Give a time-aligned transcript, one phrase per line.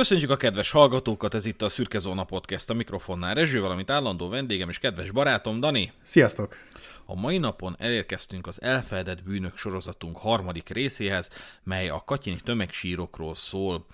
[0.00, 4.28] Köszönjük a kedves hallgatókat, ez itt a Szürke Zóna Podcast a mikrofonnál Rezső, valamint állandó
[4.28, 5.92] vendégem és kedves barátom Dani.
[6.02, 6.56] Sziasztok!
[7.04, 11.30] A mai napon elérkeztünk az Elfeledett bűnök sorozatunk harmadik részéhez,
[11.62, 13.86] mely a katyini tömegsírokról szól.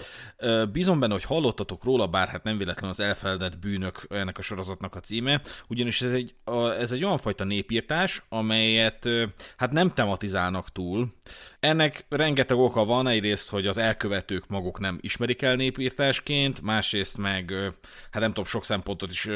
[0.72, 4.94] Bízom benne, hogy hallottatok róla, bár hát nem véletlen az Elfeledett bűnök ennek a sorozatnak
[4.94, 6.34] a címe, ugyanis ez egy,
[6.78, 9.08] ez egy olyan fajta népírtás, amelyet
[9.56, 11.14] hát nem tematizálnak túl.
[11.66, 17.52] Ennek rengeteg oka van, egyrészt, hogy az elkövetők maguk nem ismerik el népírtásként, másrészt meg,
[18.10, 19.28] hát nem tudom, sok szempontot is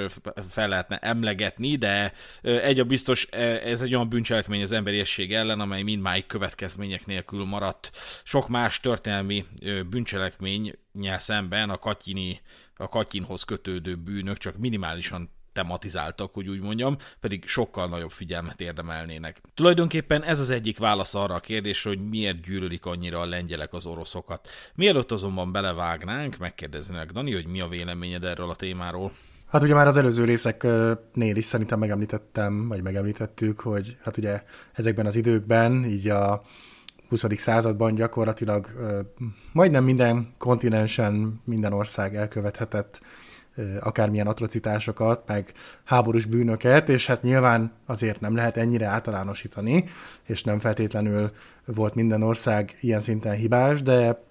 [0.48, 2.12] fel lehetne emlegetni, de
[2.42, 7.90] egy a biztos, ez egy olyan bűncselekmény az emberiesség ellen, amely mindmáig következmények nélkül maradt.
[8.24, 9.44] Sok más történelmi
[9.88, 12.40] bűncselekménnyel szemben a katyini,
[12.76, 19.40] a katyinhoz kötődő bűnök csak minimálisan tematizáltak, hogy úgy mondjam, pedig sokkal nagyobb figyelmet érdemelnének.
[19.54, 23.86] Tulajdonképpen ez az egyik válasz arra a kérdésre, hogy miért gyűlölik annyira a lengyelek az
[23.86, 24.48] oroszokat.
[24.74, 29.12] Mielőtt azonban belevágnánk, megkérdeznének Dani, hogy mi a véleményed erről a témáról.
[29.48, 35.06] Hát ugye már az előző részeknél is szerintem megemlítettem, vagy megemlítettük, hogy hát ugye ezekben
[35.06, 36.42] az időkben, így a
[37.08, 37.24] 20.
[37.36, 38.66] században gyakorlatilag
[39.52, 43.00] majdnem minden kontinensen, minden ország elkövethetett
[43.80, 45.52] akármilyen atrocitásokat, meg
[45.84, 49.84] háborús bűnöket, és hát nyilván azért nem lehet ennyire általánosítani,
[50.26, 51.30] és nem feltétlenül
[51.64, 54.28] volt minden ország ilyen szinten hibás, de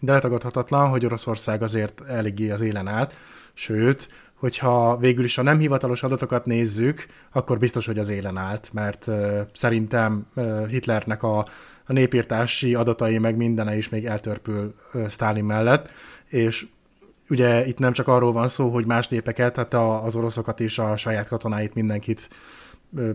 [0.00, 3.14] de letagadhatatlan, hogy Oroszország azért eléggé az élen állt,
[3.54, 8.70] sőt, hogyha végül is a nem hivatalos adatokat nézzük, akkor biztos, hogy az élen állt,
[8.72, 11.38] mert uh, szerintem uh, Hitlernek a,
[11.86, 15.88] a népírtási adatai meg mindene is még eltörpül uh, Stalin mellett,
[16.28, 16.66] és
[17.30, 20.96] ugye itt nem csak arról van szó, hogy más népeket, hát az oroszokat és a
[20.96, 22.28] saját katonáit mindenkit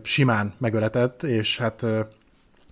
[0.04, 1.86] simán megöletett, és hát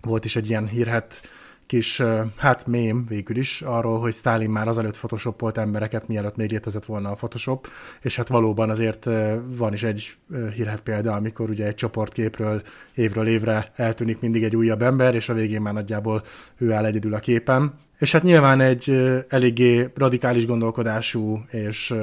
[0.01, 1.21] volt is egy ilyen hírhet
[1.65, 2.01] kis,
[2.37, 7.09] hát mém végül is arról, hogy Stalin már azelőtt photoshopolt embereket, mielőtt még létezett volna
[7.09, 7.67] a Photoshop,
[8.01, 9.09] és hát valóban azért
[9.45, 10.15] van is egy
[10.55, 12.61] hírhet példa, amikor ugye egy csoportképről
[12.93, 16.23] évről évre eltűnik mindig egy újabb ember, és a végén már nagyjából
[16.57, 17.73] ő áll egyedül a képen.
[18.03, 18.89] És hát nyilván egy
[19.29, 21.93] eléggé radikális gondolkodású és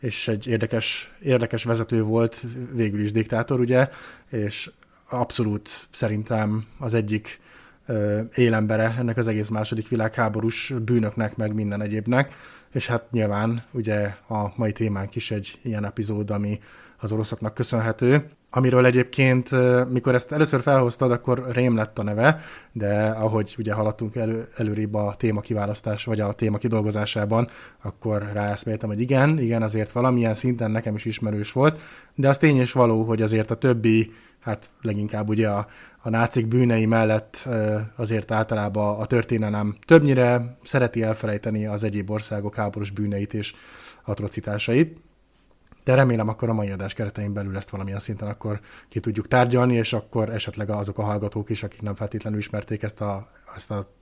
[0.00, 3.88] és egy érdekes, érdekes vezető volt, végül is diktátor, ugye,
[4.30, 4.70] és
[5.08, 7.40] abszolút szerintem az egyik
[8.34, 12.34] élembere ennek az egész második világháborús bűnöknek, meg minden egyébnek,
[12.72, 16.60] és hát nyilván ugye a mai témánk is egy ilyen epizód, ami
[17.04, 19.50] az oroszoknak köszönhető, amiről egyébként,
[19.90, 22.40] mikor ezt először felhoztad, akkor rém lett a neve,
[22.72, 27.48] de ahogy ugye haladtunk elő, előrébb a téma kiválasztás, vagy a téma kidolgozásában,
[27.82, 31.80] akkor ráeszméltem, hogy igen, igen, azért valamilyen szinten nekem is ismerős volt,
[32.14, 35.66] de az tény és való, hogy azért a többi hát leginkább ugye a,
[36.02, 37.48] a nácik bűnei mellett
[37.96, 43.54] azért általában a történelem többnyire szereti elfelejteni az egyéb országok háborús bűneit és
[44.04, 45.03] atrocitásait.
[45.84, 49.74] De remélem akkor a mai adás keretein belül ezt valamilyen szinten akkor ki tudjuk tárgyalni,
[49.74, 53.92] és akkor esetleg azok a hallgatók is, akik nem feltétlenül ismerték ezt a, ezt a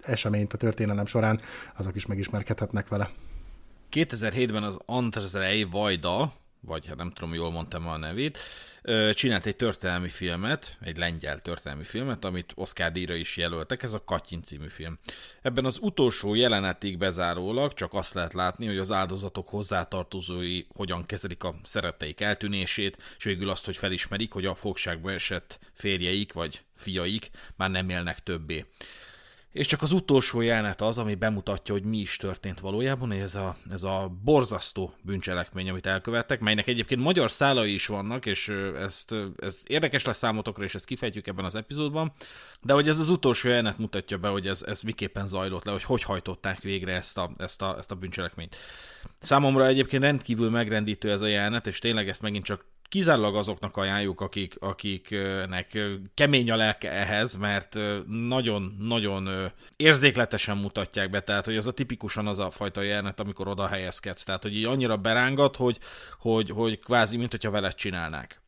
[0.00, 1.40] eseményt a történelem során,
[1.76, 3.10] azok is megismerkedhetnek vele.
[3.92, 6.32] 2007-ben az Andrzej Vajda,
[6.64, 8.38] vagy hát nem tudom, jól mondtam a nevét,
[9.14, 14.04] csinált egy történelmi filmet, egy lengyel történelmi filmet, amit Oscar díjra is jelöltek, ez a
[14.04, 14.98] Katyin című film.
[15.42, 21.44] Ebben az utolsó jelenetig bezárólag csak azt lehet látni, hogy az áldozatok hozzátartozói hogyan kezelik
[21.44, 27.30] a szeretteik eltűnését, és végül azt, hogy felismerik, hogy a fogságba esett férjeik vagy fiaik
[27.56, 28.64] már nem élnek többé.
[29.52, 33.56] És csak az utolsó jelenet az, ami bemutatja, hogy mi is történt valójában, ez a,
[33.70, 38.48] ez a borzasztó bűncselekmény, amit elkövettek, melynek egyébként magyar szálai is vannak, és
[38.78, 42.12] ezt, ez érdekes lesz számotokra, és ezt kifejtjük ebben az epizódban,
[42.62, 45.84] de hogy ez az utolsó jelenet mutatja be, hogy ez, ez miképpen zajlott le, hogy
[45.84, 48.56] hogy hajtották végre ezt a, ezt a, ezt a bűncselekményt.
[49.18, 54.20] Számomra egyébként rendkívül megrendítő ez a jelenet, és tényleg ezt megint csak kizárólag azoknak ajánljuk,
[54.20, 55.78] akik, akiknek
[56.14, 62.38] kemény a lelke ehhez, mert nagyon-nagyon érzékletesen mutatják be, tehát hogy ez a tipikusan az
[62.38, 65.78] a fajta jelenet, amikor oda helyezkedsz, tehát hogy így annyira berángat, hogy,
[66.18, 68.40] hogy, hogy kvázi, mint hogyha veled csinálnák.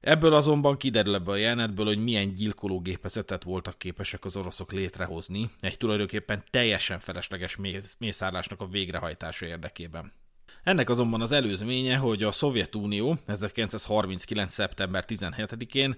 [0.00, 5.76] Ebből azonban kiderül ebből a jelenetből, hogy milyen gyilkológépezetet voltak képesek az oroszok létrehozni egy
[5.76, 7.56] tulajdonképpen teljesen felesleges
[7.98, 10.12] mészárlásnak a végrehajtása érdekében.
[10.68, 14.52] Ennek azonban az előzménye, hogy a Szovjetunió 1939.
[14.52, 15.96] szeptember 17-én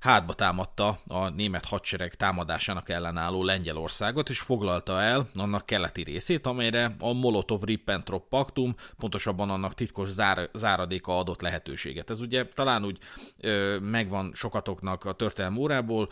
[0.00, 6.96] hátba támadta a német hadsereg támadásának ellenálló Lengyelországot, és foglalta el annak keleti részét, amelyre
[6.98, 12.10] a Molotov-Ribbentrop paktum, pontosabban annak titkos zár, záradéka adott lehetőséget.
[12.10, 12.98] Ez ugye talán úgy
[13.40, 16.08] ö, megvan sokatoknak a történelmi órából,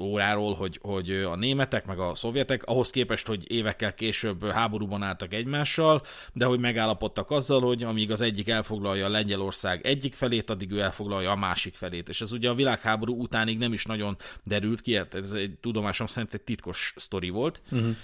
[0.00, 5.32] óráról, hogy, hogy a németek meg a szovjetek ahhoz képest, hogy évekkel később háborúban álltak
[5.32, 6.02] egymással,
[6.32, 11.30] de hogy megállapodtak azzal, hogy amíg az egyik elfoglalja Lengyelország egyik felét, addig ő elfoglalja
[11.30, 12.08] a másik felét.
[12.08, 16.06] És ez ugye a világháború utánig nem is nagyon derült ki, hát ez egy tudomásom
[16.06, 17.62] szerint egy titkos sztori volt.
[17.70, 17.96] Uh-huh.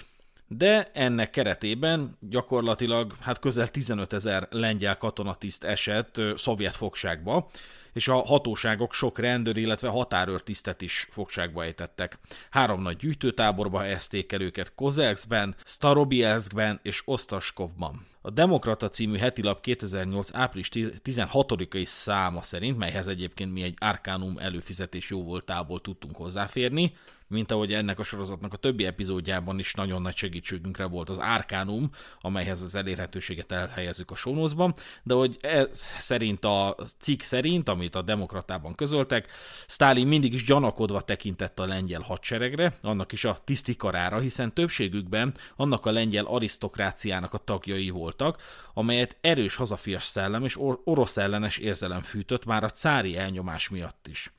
[0.49, 7.51] De ennek keretében gyakorlatilag hát közel 15 ezer lengyel katonatiszt esett ö, szovjet fogságba,
[7.93, 12.19] és a hatóságok sok rendőr, illetve határőrtisztet is fogságba ejtettek.
[12.51, 18.07] Három nagy gyűjtőtáborba helyezték el őket Kozelskben, Starobielskben és Osztaskovban.
[18.27, 20.29] A Demokrata című hetilap 2008.
[20.33, 26.93] április 16-ai száma szerint, melyhez egyébként mi egy Arcanum előfizetés jó voltából tudtunk hozzáférni,
[27.29, 31.91] mint ahogy ennek a sorozatnak a többi epizódjában is nagyon nagy segítségünkre volt az Arcanum,
[32.21, 38.03] amelyhez az elérhetőséget elhelyezzük a sónozban, de hogy ez szerint a cikk szerint, amit a
[38.03, 39.29] demokratában közöltek,
[39.67, 45.87] Stalin mindig is gyanakodva tekintett a lengyel hadseregre, annak is a tisztikarára, hiszen többségükben annak
[45.87, 47.89] a lengyel arisztokráciának a tagjai
[48.19, 48.43] voltak,
[48.75, 54.33] amelyet erős hazafias szellem és orosz ellenes érzelem fűtött már a cári elnyomás miatt is.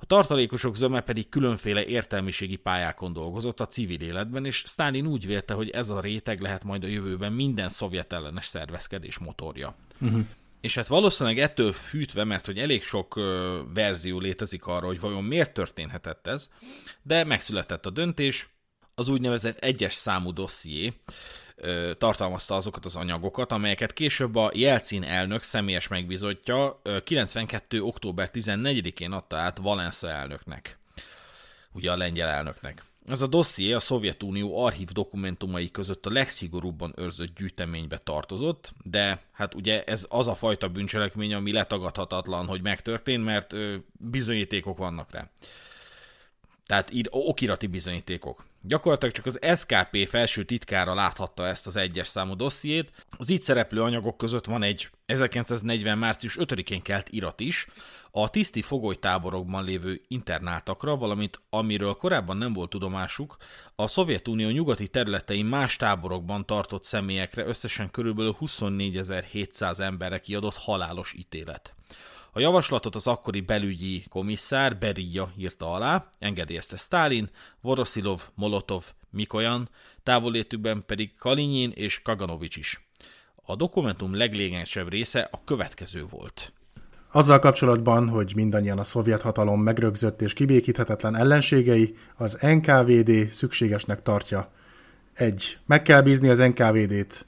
[0.00, 5.54] A tartalékosok zöme pedig különféle értelmiségi pályákon dolgozott a civil életben, és Stalin úgy vélte,
[5.54, 9.74] hogy ez a réteg lehet majd a jövőben minden szovjet ellenes szervezkedés motorja.
[10.00, 10.26] Uh-huh.
[10.60, 15.24] És hát valószínűleg ettől fűtve, mert hogy elég sok ö, verzió létezik arra, hogy vajon
[15.24, 16.50] miért történhetett ez,
[17.02, 18.48] de megszületett a döntés,
[18.94, 20.92] az úgynevezett egyes számú dosszié,
[21.98, 27.82] tartalmazta azokat az anyagokat, amelyeket később a Jelcin elnök személyes megbizotja 92.
[27.82, 30.78] október 14-én adta át Valensza elnöknek,
[31.72, 32.82] ugye a lengyel elnöknek.
[33.06, 39.54] Ez a dosszié a Szovjetunió archív dokumentumai között a legszigorúbban őrzött gyűjteménybe tartozott, de hát
[39.54, 43.54] ugye ez az a fajta bűncselekmény, ami letagadhatatlan, hogy megtörtént, mert
[43.92, 45.30] bizonyítékok vannak rá.
[46.68, 48.44] Tehát így okirati bizonyítékok.
[48.62, 52.92] Gyakorlatilag csak az SKP felső titkára láthatta ezt az egyes számú dossziét.
[53.18, 55.98] Az itt szereplő anyagok között van egy 1940.
[55.98, 57.66] március 5-én kelt irat is,
[58.10, 63.36] a tiszti fogolytáborokban lévő internáltakra, valamint amiről korábban nem volt tudomásuk,
[63.74, 71.77] a Szovjetunió nyugati területein más táborokban tartott személyekre összesen körülbelül 24.700 emberre kiadott halálos ítélet.
[72.32, 77.30] A javaslatot az akkori belügyi komisszár Berija írta alá, engedélyezte Stalin,
[77.60, 79.68] Voroszilov, Molotov, Mikoyan,
[80.02, 82.88] távolétükben pedig Kalinyin és Kaganovics is.
[83.44, 86.52] A dokumentum leglényegesebb része a következő volt.
[87.12, 94.52] Azzal kapcsolatban, hogy mindannyian a szovjet hatalom megrögzött és kibékíthetetlen ellenségei, az NKVD szükségesnek tartja.
[95.14, 95.58] Egy.
[95.66, 97.26] Meg kell bízni az NKVD-t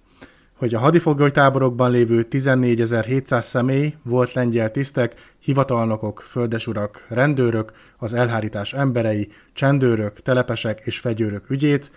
[0.61, 9.33] hogy a hadifogolytáborokban lévő 14.700 személy volt lengyel tisztek, hivatalnokok, földesurak, rendőrök, az elhárítás emberei,
[9.53, 11.91] csendőrök, telepesek és fegyőrök ügyét,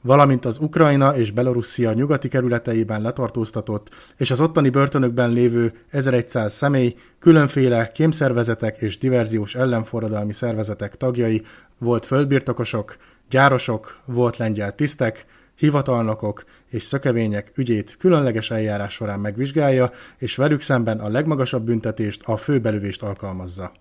[0.00, 6.96] valamint az Ukrajna és Belorusszia nyugati kerületeiben letartóztatott és az ottani börtönökben lévő 1100 személy,
[7.18, 11.42] különféle kémszervezetek és diverziós ellenforradalmi szervezetek tagjai,
[11.78, 12.96] volt földbirtokosok,
[13.30, 15.26] gyárosok, volt lengyel tisztek,
[15.56, 22.36] hivatalnokok és szökevények ügyét különleges eljárás során megvizsgálja, és velük szemben a legmagasabb büntetést, a
[22.36, 23.72] főbelövést alkalmazza.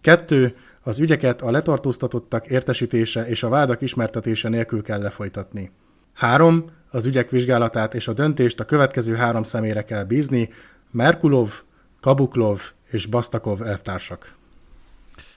[0.00, 0.56] 2.
[0.82, 5.70] Az ügyeket a letartóztatottak értesítése és a vádak ismertetése nélkül kell lefolytatni.
[6.14, 6.64] 3.
[6.90, 10.48] Az ügyek vizsgálatát és a döntést a következő három személyre kell bízni,
[10.90, 11.62] Merkulov,
[12.00, 12.60] Kabuklov
[12.90, 14.38] és Bastakov elvtársak.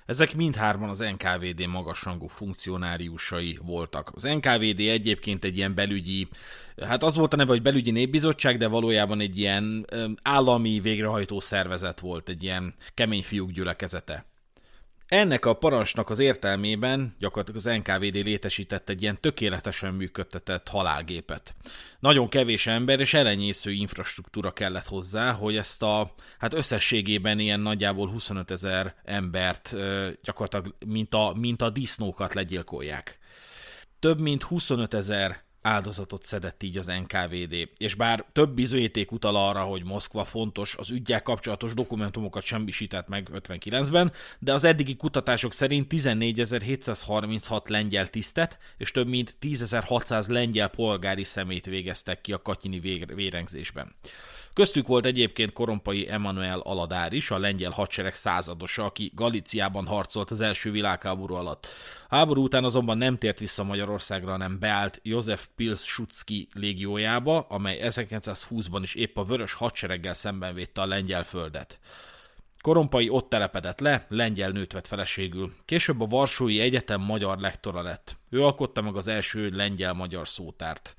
[0.06, 4.12] Ezek mindhárman az NKVD magasrangú funkcionáriusai voltak.
[4.16, 6.28] Az NKVD egyébként egy ilyen belügyi,
[6.82, 9.88] hát az volt a neve, hogy belügyi népbizottság, de valójában egy ilyen
[10.22, 14.26] állami végrehajtó szervezet volt, egy ilyen kemény fiúk gyülekezete.
[15.08, 21.56] Ennek a parancsnak az értelmében gyakorlatilag az NKVD létesített egy ilyen tökéletesen működtetett halálgépet.
[22.00, 28.08] Nagyon kevés ember és elenyésző infrastruktúra kellett hozzá, hogy ezt a, hát összességében ilyen nagyjából
[28.08, 29.76] 25 ezer embert
[30.24, 33.18] gyakorlatilag mint a, mint a disznókat legyilkolják.
[34.00, 37.70] Több mint 25 ezer áldozatot szedett így az NKVD.
[37.78, 43.30] És bár több bizonyíték utal arra, hogy Moszkva fontos, az ügyel kapcsolatos dokumentumokat semmisített meg
[43.34, 51.24] 59-ben, de az eddigi kutatások szerint 14.736 lengyel tisztet és több mint 10.600 lengyel polgári
[51.24, 52.80] szemét végeztek ki a katyini
[53.16, 53.94] vérengzésben.
[54.54, 60.42] Köztük volt egyébként korompai Emmanuel Aladár is, a lengyel hadsereg századosa, aki Galiciában harcolt az
[60.42, 61.68] első világháború alatt.
[62.10, 68.96] Háború után azonban nem tért vissza Magyarországra, hanem beállt József Pilsudski légiójába, amely 1920-ban is
[68.96, 71.80] épp a vörös hadsereggel szemben védte a lengyel földet.
[72.62, 75.54] Korompai ott telepedett le, lengyel nőt vett feleségül.
[75.66, 78.18] Később a Varsói Egyetem magyar lektora lett.
[78.30, 80.96] Ő alkotta meg az első lengyel-magyar szótárt.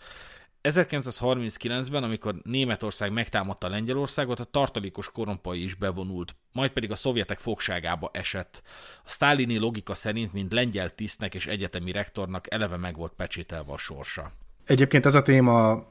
[0.68, 8.10] 1939-ben, amikor Németország megtámadta Lengyelországot, a tartalékos korompai is bevonult, majd pedig a szovjetek fogságába
[8.12, 8.62] esett.
[9.04, 13.78] A sztálini logika szerint, mint lengyel tisztnek és egyetemi rektornak eleve meg volt pecsételve a
[13.78, 14.32] sorsa.
[14.64, 15.86] Egyébként ez a téma,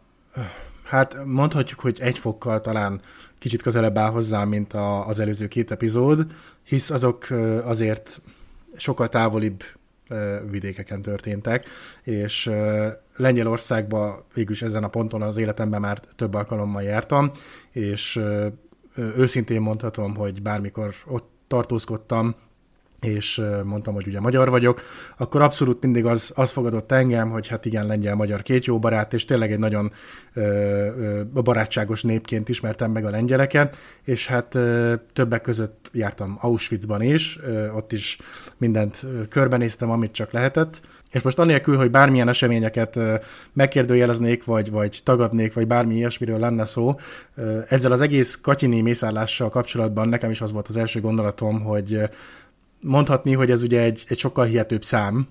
[0.84, 3.02] hát mondhatjuk, hogy egy fokkal talán
[3.40, 6.26] kicsit közelebb áll hozzá, mint a, az előző két epizód,
[6.64, 7.28] hisz azok
[7.64, 8.22] azért
[8.76, 9.64] sokkal távolibb
[10.50, 11.68] vidékeken történtek,
[12.04, 12.52] és
[13.16, 17.32] Lengyelországba végülis ezen a ponton az életemben már több alkalommal jártam,
[17.72, 18.20] és
[18.96, 22.36] őszintén mondhatom, hogy bármikor ott tartózkodtam,
[23.04, 24.82] és mondtam, hogy ugye magyar vagyok,
[25.18, 29.26] akkor abszolút mindig az, az fogadott engem, hogy hát igen, lengyel-magyar két jó barát, és
[29.26, 29.92] tényleg egy nagyon
[30.34, 37.02] ö, ö, barátságos népként ismertem meg a lengyeleket, és hát ö, többek között jártam Auschwitzban
[37.02, 38.18] is, ö, ott is
[38.58, 40.82] mindent körbenéztem, amit csak lehetett,
[41.14, 43.00] és most anélkül, hogy bármilyen eseményeket
[43.54, 46.96] megkérdőjeleznék, vagy, vagy tagadnék, vagy bármi ilyesmiről lenne szó,
[47.68, 52.00] ezzel az egész katyini mészállással kapcsolatban nekem is az volt az első gondolatom, hogy
[52.84, 55.28] mondhatni, hogy ez ugye egy, egy sokkal hihetőbb szám,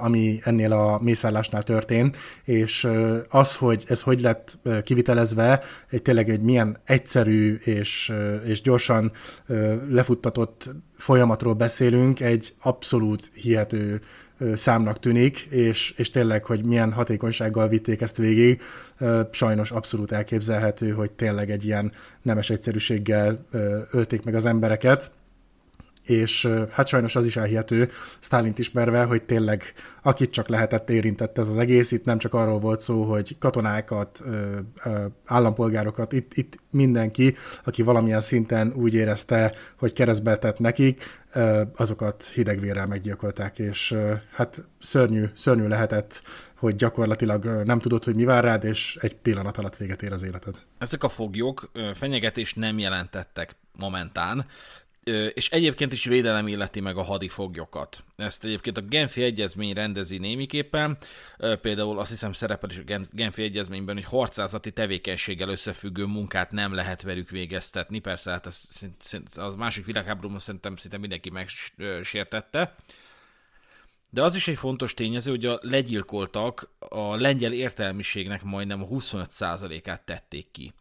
[0.00, 2.88] ami ennél a mészállásnál történt, és
[3.28, 8.12] az, hogy ez hogy lett kivitelezve, egy tényleg egy milyen egyszerű és,
[8.44, 9.12] és gyorsan
[9.88, 14.00] lefuttatott folyamatról beszélünk, egy abszolút hihető
[14.54, 18.60] számnak tűnik, és, és tényleg, hogy milyen hatékonysággal vitték ezt végig,
[19.30, 21.92] sajnos abszolút elképzelhető, hogy tényleg egy ilyen
[22.22, 23.46] nemes egyszerűséggel
[23.90, 25.10] ölték meg az embereket,
[26.10, 29.62] és hát sajnos az is elhihető, Stálint ismerve, hogy tényleg
[30.02, 34.22] akit csak lehetett érintett ez az egész, itt nem csak arról volt szó, hogy katonákat,
[35.24, 41.20] állampolgárokat, itt, itt mindenki, aki valamilyen szinten úgy érezte, hogy keresztbe tett nekik,
[41.76, 43.96] azokat hidegvérrel meggyilkolták, és
[44.32, 46.22] hát szörnyű, szörnyű lehetett,
[46.56, 50.22] hogy gyakorlatilag nem tudod, hogy mi vár rád, és egy pillanat alatt véget ér az
[50.22, 50.54] életed.
[50.78, 54.46] Ezek a foglyok fenyegetést nem jelentettek momentán,
[55.34, 58.04] és egyébként is védelem illeti meg a hadifoglyokat.
[58.16, 60.98] Ezt egyébként a Genfi Egyezmény rendezi némiképpen,
[61.60, 67.02] például azt hiszem szerepel is a Genfi Egyezményben, hogy harcázati tevékenységgel összefüggő munkát nem lehet
[67.02, 68.46] velük végeztetni, persze hát
[69.34, 72.74] az másik világháborúban szerintem szinte mindenki megsértette,
[74.10, 80.02] de az is egy fontos tényező, hogy a legyilkoltak a lengyel értelmiségnek majdnem a 25%-át
[80.02, 80.72] tették ki.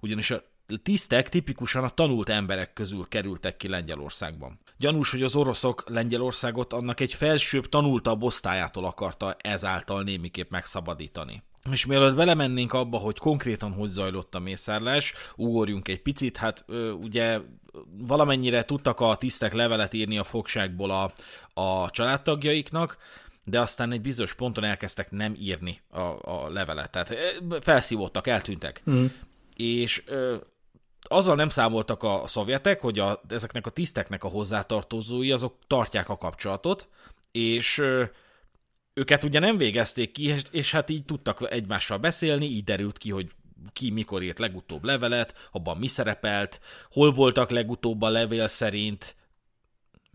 [0.00, 0.42] Ugyanis a
[0.82, 4.58] tisztek tipikusan a tanult emberek közül kerültek ki Lengyelországban.
[4.78, 11.42] Gyanús, hogy az oroszok Lengyelországot annak egy felsőbb, tanultabb osztályától akarta ezáltal némiképp megszabadítani.
[11.70, 16.90] És mielőtt belemennénk abba, hogy konkrétan hogy zajlott a mészárlás, ugorjunk egy picit, hát ö,
[16.90, 17.40] ugye
[17.90, 21.12] valamennyire tudtak a tisztek levelet írni a fogságból a,
[21.60, 22.96] a családtagjaiknak,
[23.44, 26.90] de aztán egy bizonyos ponton elkezdtek nem írni a, a levelet.
[26.90, 27.14] Tehát
[27.60, 28.82] felszívottak, eltűntek.
[28.90, 29.06] Mm.
[29.56, 30.36] És ö,
[31.08, 36.18] azzal nem számoltak a szovjetek, hogy a, ezeknek a tiszteknek a hozzátartozói azok tartják a
[36.18, 36.88] kapcsolatot,
[37.32, 37.82] és
[38.94, 43.10] őket ugye nem végezték ki, és, és hát így tudtak egymással beszélni, így derült ki,
[43.10, 43.30] hogy
[43.72, 46.60] ki mikor írt legutóbb levelet, abban mi szerepelt,
[46.90, 49.16] hol voltak legutóbb a levél szerint,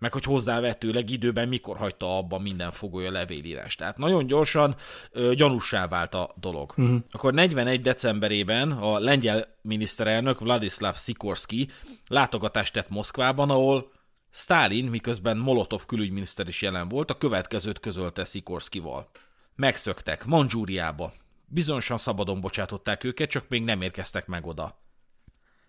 [0.03, 3.75] meg hogy hozzávetőleg időben mikor hagyta abba minden fogoly a levélírás.
[3.75, 4.75] Tehát nagyon gyorsan
[5.12, 6.74] ö, gyanúsá vált a dolog.
[6.77, 7.00] Uh-huh.
[7.12, 7.81] Akkor 41.
[7.81, 11.69] decemberében a lengyel miniszterelnök Vladislav Sikorski
[12.07, 13.91] látogatást tett Moszkvában, ahol
[14.31, 19.10] Stalin, miközben Molotov külügyminiszter is jelen volt, a következőt közölte Sikorskival.
[19.55, 21.13] Megszöktek, Manzsúriába.
[21.45, 24.81] Bizonyosan szabadon bocsátották őket, csak még nem érkeztek meg oda.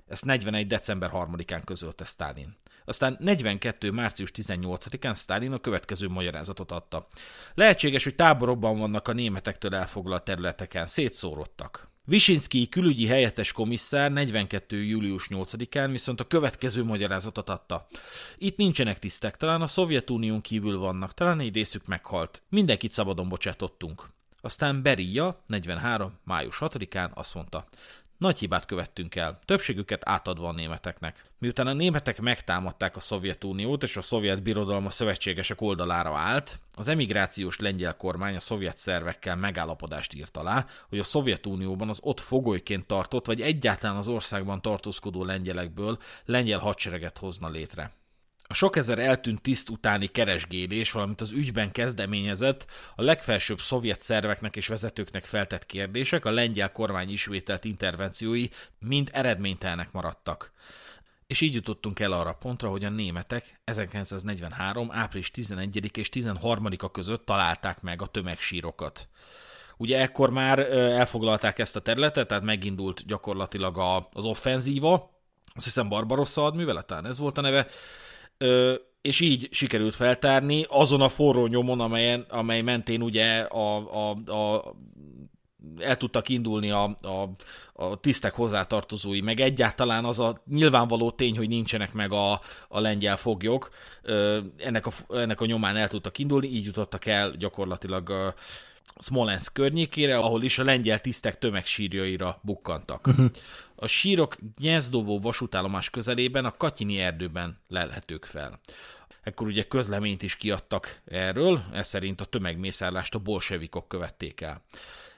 [0.07, 0.67] Ezt 41.
[0.67, 2.57] december 3-án közölte Stalin.
[2.85, 3.91] Aztán 42.
[3.91, 7.07] március 18-án Stalin a következő magyarázatot adta.
[7.55, 11.93] Lehetséges, hogy táborokban vannak a németektől elfoglalt területeken, szétszórodtak.
[12.07, 14.83] Visinski külügyi helyettes komisszár 42.
[14.83, 17.87] július 8-án viszont a következő magyarázatot adta.
[18.39, 22.43] Itt nincsenek tisztek, talán a Szovjetunión kívül vannak, talán egy részük meghalt.
[22.49, 24.07] Mindenkit szabadon bocsátottunk.
[24.41, 26.19] Aztán Beria 43.
[26.25, 27.67] május 6-án azt mondta,
[28.25, 31.25] Nagy hibát követtünk el, többségüket átadva a németeknek.
[31.39, 36.89] Miután a németek megtámadták a Szovjetuniót és a szovjet birodalom a szövetségesek oldalára állt, az
[36.89, 42.87] emigrációs lengyel kormány a szovjet szervekkel megállapodást írt alá, hogy a Szovjetunióban az ott fogolyként
[42.87, 47.93] tartott, vagy egyáltalán az országban tartózkodó lengyelekből lengyel hadsereget hozna létre.
[48.47, 54.57] A sok ezer eltűnt tiszt utáni keresgélés, valamint az ügyben kezdeményezett, a legfelsőbb szovjet szerveknek
[54.57, 58.49] és vezetőknek feltett kérdések, a lengyel kormány ismételt intervenciói
[58.79, 60.53] mind eredménytelnek maradtak.
[61.27, 64.91] És így jutottunk el arra pontra, hogy a németek 1943.
[64.91, 69.09] április 11 és 13-a között találták meg a tömegsírokat.
[69.77, 75.13] Ugye ekkor már elfoglalták ezt a területet, tehát megindult gyakorlatilag az offenzíva,
[75.55, 77.67] azt hiszem Barbarossa hadműveleten, ez volt a neve,
[79.03, 83.77] és így sikerült feltárni azon a forró nyomon, amelyen, amely mentén ugye a,
[84.09, 84.75] a, a
[85.79, 87.29] el tudtak indulni a, a,
[87.73, 93.17] a tisztek hozzátartozói, meg egyáltalán az a nyilvánvaló tény, hogy nincsenek meg a, a lengyel
[93.17, 93.71] foglyok,
[94.57, 98.35] ennek a, ennek a nyomán el tudtak indulni, így jutottak el gyakorlatilag
[98.99, 103.09] Smolensk környékére, ahol is a lengyel tisztek tömegsírjaira bukkantak.
[103.77, 108.61] A sírok Gnyeszdovó vasútállomás közelében a Katyini erdőben lelhetők fel.
[109.23, 114.63] Ekkor ugye közleményt is kiadtak erről, ez szerint a tömegmészárlást a bolsevikok követték el.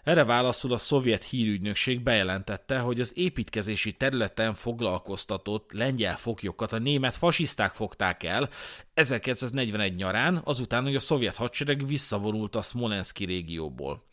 [0.06, 7.14] Erre válaszul a szovjet hírügynökség bejelentette, hogy az építkezési területen foglalkoztatott lengyel foglyokat a német
[7.14, 8.48] fasiszták fogták el
[8.94, 14.04] 1941 nyarán, azután, hogy a szovjet hadsereg visszavonult a Smolenski régióból.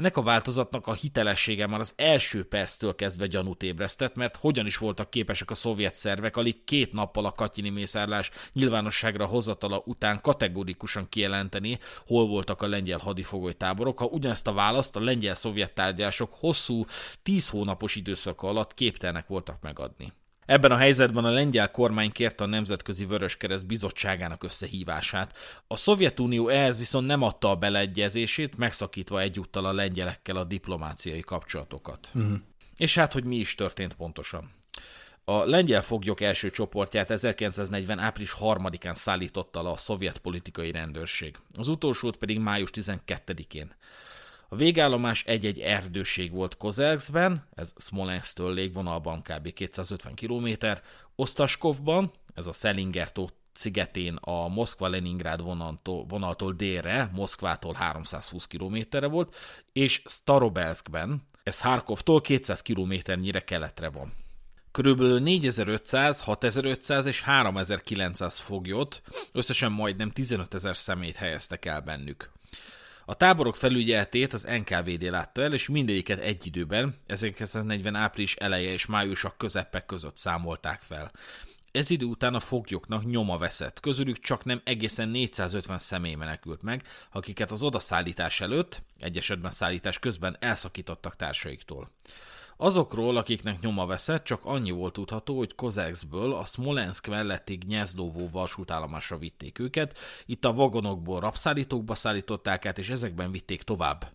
[0.00, 4.76] Ennek a változatnak a hitelessége már az első perctől kezdve gyanút ébresztett, mert hogyan is
[4.76, 11.08] voltak képesek a szovjet szervek alig két nappal a katyini mészárlás nyilvánosságra hozatala után kategorikusan
[11.08, 16.84] kijelenteni, hol voltak a lengyel hadifogoly táborok, ha ugyanezt a választ a lengyel-szovjet tárgyások hosszú,
[17.22, 20.12] tíz hónapos időszaka alatt képtelnek voltak megadni.
[20.50, 25.36] Ebben a helyzetben a lengyel kormány kérte a Nemzetközi Vöröskereszt bizottságának összehívását.
[25.66, 32.10] A Szovjetunió ehhez viszont nem adta a beleegyezését, megszakítva egyúttal a lengyelekkel a diplomáciai kapcsolatokat.
[32.14, 32.38] Uh-huh.
[32.76, 34.50] És hát, hogy mi is történt pontosan.
[35.24, 37.98] A lengyel foglyok első csoportját 1940.
[37.98, 43.74] április 3-án szállította le a szovjet politikai rendőrség, az utolsót pedig május 12-én.
[44.52, 49.52] A végállomás egy-egy erdőség volt Kozelszben, ez Smolensk-től légvonalban kb.
[49.52, 50.48] 250 km,
[51.14, 59.36] Osztaskovban, ez a Szelingertó szigetén a Moszkva-Leningrád vonaltól, vonaltól délre, Moszkvától 320 kilométerre volt,
[59.72, 64.12] és Starobelskben, ez Harkovtól 200 kilométernyire keletre van.
[64.70, 72.30] Körülbelül 4500, 6500 és 3900 foglyot, összesen majdnem 15 ezer szemét helyeztek el bennük.
[73.10, 78.86] A táborok felügyeletét az NKVD látta el, és mindegyiket egy időben, 1940 április eleje és
[78.86, 81.10] májusak közepek között számolták fel.
[81.72, 86.82] Ez idő után a foglyoknak nyoma veszett, közülük csak nem egészen 450 személy menekült meg,
[87.12, 91.90] akiket az odaszállítás előtt, egy esetben szállítás közben elszakítottak társaiktól.
[92.62, 99.18] Azokról, akiknek nyoma veszett, csak annyi volt tudható, hogy Kozexből a Smolensk melletti Gnyeszdovó vasútállomásra
[99.18, 104.12] vitték őket, itt a vagonokból rabszállítókba szállították át, és ezekben vitték tovább.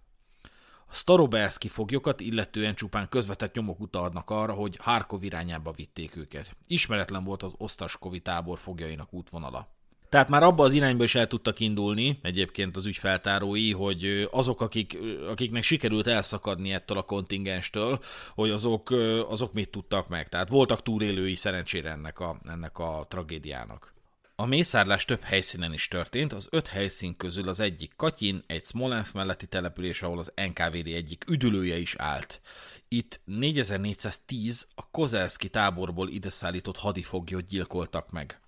[0.88, 6.56] A Starobelski foglyokat illetően csupán közvetett nyomok utalnak arra, hogy Harkov irányába vitték őket.
[6.68, 9.75] Ismeretlen volt az Osztaskovi tábor fogjainak útvonala.
[10.16, 14.98] Tehát már abba az irányba is el tudtak indulni egyébként az ügyfeltárói, hogy azok, akik,
[15.30, 18.00] akiknek sikerült elszakadni ettől a kontingenstől,
[18.36, 18.90] hogy azok,
[19.30, 20.30] azok mit tudtak meg.
[20.30, 23.94] Tehát voltak túlélői szerencsére ennek a, ennek a tragédiának.
[24.36, 29.14] A mészárlás több helyszínen is történt, az öt helyszín közül az egyik Katyin, egy Smolensk
[29.14, 32.42] melletti település, ahol az NKVD egyik üdülője is állt.
[32.88, 38.40] Itt 4410 a Kozelszki táborból ide szállított hadifoglyot gyilkoltak meg.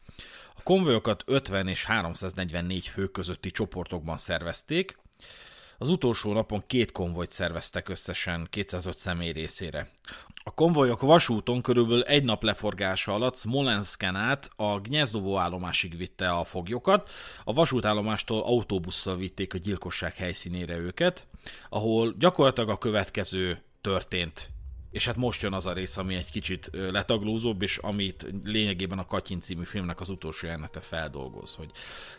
[0.67, 4.97] Konvojokat 50 és 344 fő közötti csoportokban szervezték,
[5.77, 9.91] az utolsó napon két konvojt szerveztek összesen 205 személy részére.
[10.43, 16.43] A konvojok vasúton körülbelül egy nap leforgása alatt Smolensken át a Gnyezdovo állomásig vitte a
[16.43, 17.09] foglyokat,
[17.43, 21.27] a vasútállomástól autóbusszal vitték a gyilkosság helyszínére őket,
[21.69, 24.56] ahol gyakorlatilag a következő történt
[24.91, 29.05] és hát most jön az a rész, ami egy kicsit letaglózóbb, és amit lényegében a
[29.05, 31.71] Katyin című filmnek az utolsó jelenete feldolgoz, hogy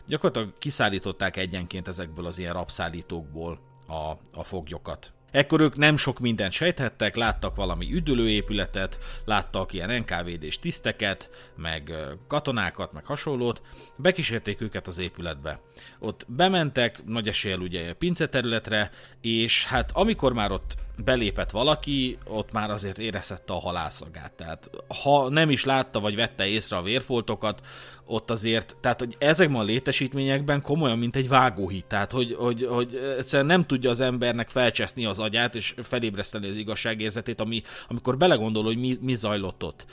[0.07, 5.13] gyakorlatilag kiszállították egyenként ezekből az ilyen rabszállítókból a, a foglyokat.
[5.31, 11.93] Ekkor ők nem sok mindent sejthettek, láttak valami üdülőépületet, láttak ilyen NKVD-s tiszteket, meg
[12.27, 13.61] katonákat, meg hasonlót,
[13.97, 15.59] bekísérték őket az épületbe.
[15.99, 22.51] Ott bementek, nagy eséllyel ugye pince területre, és hát amikor már ott belépett valaki, ott
[22.51, 24.31] már azért érezhette a halászagát.
[24.31, 24.69] Tehát
[25.03, 27.61] ha nem is látta, vagy vette észre a vérfoltokat,
[28.05, 33.15] ott azért, tehát hogy ezekben a létesítményekben komolyan, mint egy vágóhíd, tehát hogy, hogy, hogy
[33.17, 38.63] egyszerűen nem tudja az embernek felcseszni az agyát, és felébreszteni az igazságérzetét, ami, amikor belegondol,
[38.63, 39.85] hogy mi, mi zajlott ott.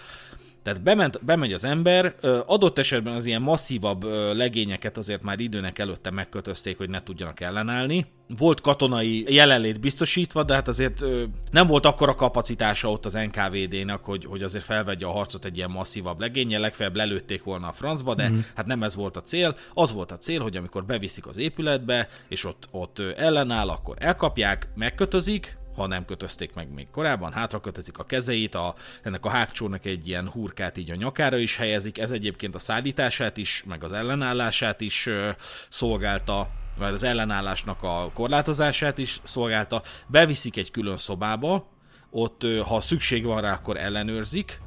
[0.66, 2.14] Tehát bement, bemegy az ember,
[2.46, 8.06] adott esetben az ilyen masszívabb legényeket azért már időnek előtte megkötözték, hogy ne tudjanak ellenállni.
[8.38, 11.04] Volt katonai jelenlét biztosítva, de hát azért
[11.50, 15.70] nem volt akkora kapacitása ott az NKVD-nek, hogy, hogy azért felvegye a harcot egy ilyen
[15.70, 18.38] masszívabb legénye, legfeljebb lelőtték volna a francba, de mm.
[18.54, 19.56] hát nem ez volt a cél.
[19.74, 24.68] Az volt a cél, hogy amikor beviszik az épületbe, és ott, ott ellenáll, akkor elkapják,
[24.74, 29.84] megkötözik, ha nem kötözték meg még korábban, hátra kötözik a kezeit, a, ennek a hágcsónak
[29.84, 33.92] egy ilyen hurkát így a nyakára is helyezik, ez egyébként a szállítását is, meg az
[33.92, 35.30] ellenállását is ö,
[35.68, 41.68] szolgálta, vagy az ellenállásnak a korlátozását is szolgálta, beviszik egy külön szobába,
[42.10, 44.60] ott ha szükség van rá, akkor ellenőrzik,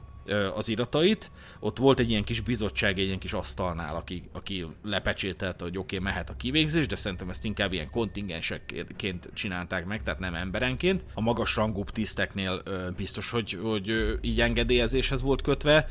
[0.55, 1.31] az iratait.
[1.59, 5.95] Ott volt egy ilyen kis bizottság, egy ilyen kis asztalnál, aki, aki lepecsételte, hogy oké,
[5.97, 11.03] okay, mehet a kivégzés, de szerintem ezt inkább ilyen kontingensekként csinálták meg, tehát nem emberenként.
[11.13, 12.63] A magas rangú tiszteknél
[12.95, 15.87] biztos, hogy, hogy így engedélyezéshez volt kötve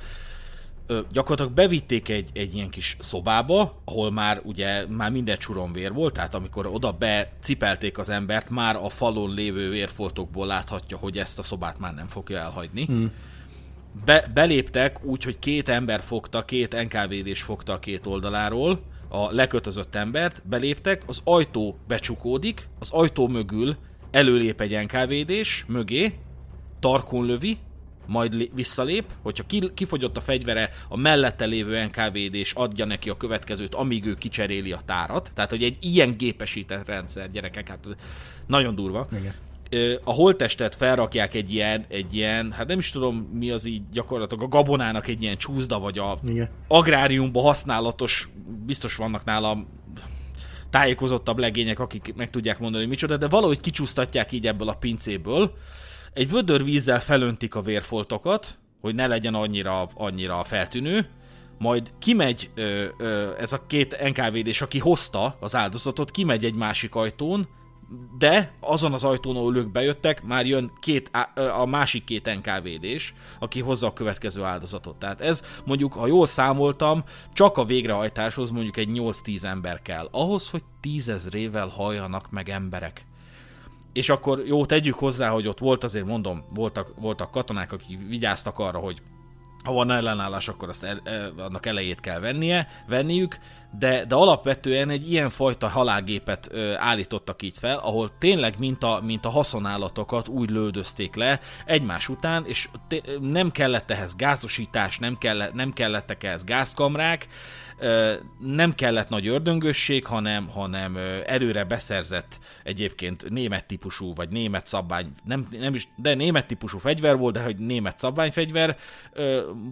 [1.12, 6.14] gyakorlatilag bevitték egy, egy ilyen kis szobába, ahol már ugye már minden csuron vér volt,
[6.14, 11.42] tehát amikor oda becipelték az embert, már a falon lévő vérfoltokból láthatja, hogy ezt a
[11.42, 12.84] szobát már nem fogja elhagyni.
[12.84, 13.12] Hmm
[14.04, 19.94] be, beléptek úgy, hogy két ember fogta, két NKVD-s fogta a két oldaláról, a lekötözött
[19.94, 23.76] embert, beléptek, az ajtó becsukódik, az ajtó mögül
[24.10, 26.14] előlép egy NKVD-s mögé,
[26.80, 27.58] tarkon lövi,
[28.06, 33.74] majd visszalép, hogyha kifogyott a fegyvere, a mellette lévő NKVD és adja neki a következőt,
[33.74, 35.30] amíg ő kicseréli a tárat.
[35.34, 37.86] Tehát, hogy egy ilyen gépesített rendszer, gyerekek, hát
[38.46, 39.08] nagyon durva.
[39.18, 39.34] Igen
[40.04, 44.44] a holttestet felrakják egy ilyen, egy ilyen, hát nem is tudom mi az így gyakorlatilag
[44.44, 46.48] a gabonának egy ilyen csúszda, vagy a Igen.
[46.68, 48.28] agráriumban használatos,
[48.66, 49.66] biztos vannak nála
[50.70, 55.52] tájékozottabb legények, akik meg tudják mondani, micsoda, de valahogy kicsúsztatják így ebből a pincéből.
[56.12, 61.08] Egy vödör vízzel felöntik a vérfoltokat, hogy ne legyen annyira, annyira feltűnő,
[61.58, 66.54] majd kimegy ö, ö, ez a két nkvd és aki hozta az áldozatot, kimegy egy
[66.54, 67.48] másik ajtón,
[68.18, 71.10] de azon az ajtón, ahol ők bejöttek, már jön két,
[71.58, 74.96] a másik két NKVD-s, aki hozza a következő áldozatot.
[74.96, 80.08] Tehát ez mondjuk, ha jól számoltam, csak a végrehajtáshoz mondjuk egy 8-10 ember kell.
[80.10, 83.06] Ahhoz, hogy tízezrével halljanak meg emberek.
[83.92, 88.58] És akkor jó, tegyük hozzá, hogy ott volt azért, mondom, voltak, voltak katonák, akik vigyáztak
[88.58, 89.02] arra, hogy
[89.64, 91.00] ha van ellenállás, akkor azt el,
[91.38, 93.38] annak elejét kell vennie, venniük,
[93.78, 99.00] de, de alapvetően egy ilyen fajta halálgépet ö, állítottak így fel, ahol tényleg mint a,
[99.04, 102.68] mint a haszonállatokat úgy lődözték le egymás után, és
[103.20, 107.28] nem kellett ehhez gázosítás, nem, kellett, nem kellettek ehhez gázkamrák,
[108.38, 115.48] nem kellett nagy ördöngösség, hanem, hanem előre beszerzett egyébként német típusú, vagy német szabvány, nem,
[115.50, 118.76] nem is, de német típusú fegyver volt, de hogy német szabványfegyver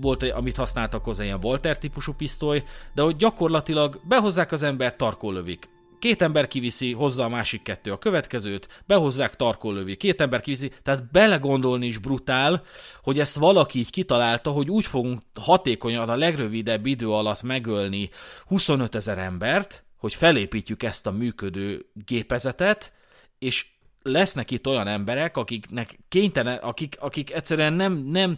[0.00, 2.62] volt, amit használtak hozzá, ilyen Walter típusú pisztoly,
[2.94, 7.98] de hogy gyakorlatilag behozzák az ember tarkólövik két ember kiviszi, hozza a másik kettő a
[7.98, 12.62] következőt, behozzák tarkólövi, két ember kiviszi, tehát belegondolni is brutál,
[13.02, 18.10] hogy ezt valaki így kitalálta, hogy úgy fogunk hatékonyan a legrövidebb idő alatt megölni
[18.46, 22.92] 25 ezer embert, hogy felépítjük ezt a működő gépezetet,
[23.38, 23.66] és
[24.02, 28.36] lesznek itt olyan emberek, akiknek kénytelen, akik, akik egyszerűen nem, nem,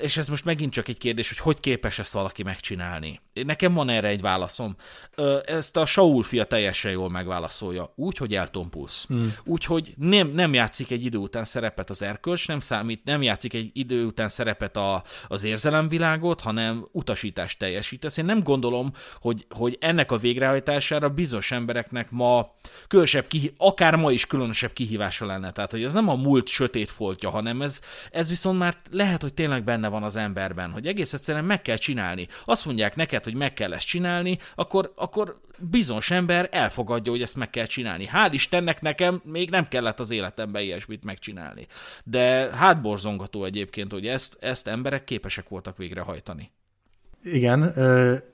[0.00, 3.20] és ez most megint csak egy kérdés, hogy hogy képes ezt valaki megcsinálni.
[3.32, 4.76] Nekem van erre egy válaszom.
[5.44, 7.92] Ezt a Saul fia teljesen jól megválaszolja.
[7.96, 9.06] Úgy, hogy eltompulsz.
[9.06, 9.34] Hmm.
[9.44, 13.54] Úgy, hogy nem, nem játszik egy idő után szerepet az erkölcs, nem számít, nem játszik
[13.54, 18.16] egy idő után szerepet a, az érzelemvilágot, hanem utasítást teljesítesz.
[18.16, 22.54] Én nem gondolom, hogy, hogy ennek a végrehajtására bizonyos embereknek ma
[22.88, 25.52] különösebb, kihí- akár ma is különösebb kihívása lenne.
[25.52, 27.80] Tehát, hogy ez nem a múlt sötét foltja, hanem ez,
[28.10, 31.76] ez viszont már lehet, hogy tényleg benne van az emberben, hogy egész egyszerűen meg kell
[31.76, 32.28] csinálni.
[32.44, 37.36] Azt mondják neked, hogy meg kell ezt csinálni, akkor, akkor bizonyos ember elfogadja, hogy ezt
[37.36, 38.08] meg kell csinálni.
[38.12, 41.66] Hál' Istennek nekem még nem kellett az életemben ilyesmit megcsinálni.
[42.04, 46.50] De hátborzongató egyébként, hogy ezt, ezt emberek képesek voltak végrehajtani.
[47.22, 47.72] Igen,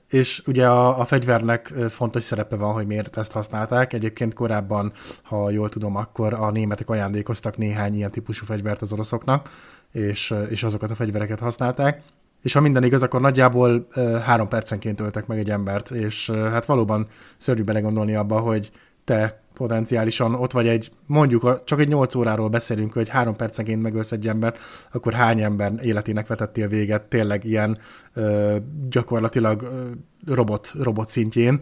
[0.09, 3.93] és ugye a, a fegyvernek fontos szerepe van, hogy miért ezt használták.
[3.93, 9.49] Egyébként korábban, ha jól tudom, akkor a németek ajándékoztak néhány ilyen típusú fegyvert az oroszoknak,
[9.93, 12.01] és, és azokat a fegyvereket használták.
[12.41, 13.87] és ha minden igaz, akkor nagyjából
[14.25, 18.71] három percenként öltek meg egy embert, és hát valóban szörnyű belegondolni abba, hogy
[19.03, 24.11] te potenciálisan ott vagy egy, mondjuk csak egy 8 óráról beszélünk, hogy három percenként megölsz
[24.11, 24.55] egy ember,
[24.91, 27.77] akkor hány ember életének vetettél véget tényleg ilyen
[28.13, 28.55] ö,
[28.89, 29.89] gyakorlatilag ö,
[30.33, 31.61] robot, robot szintjén.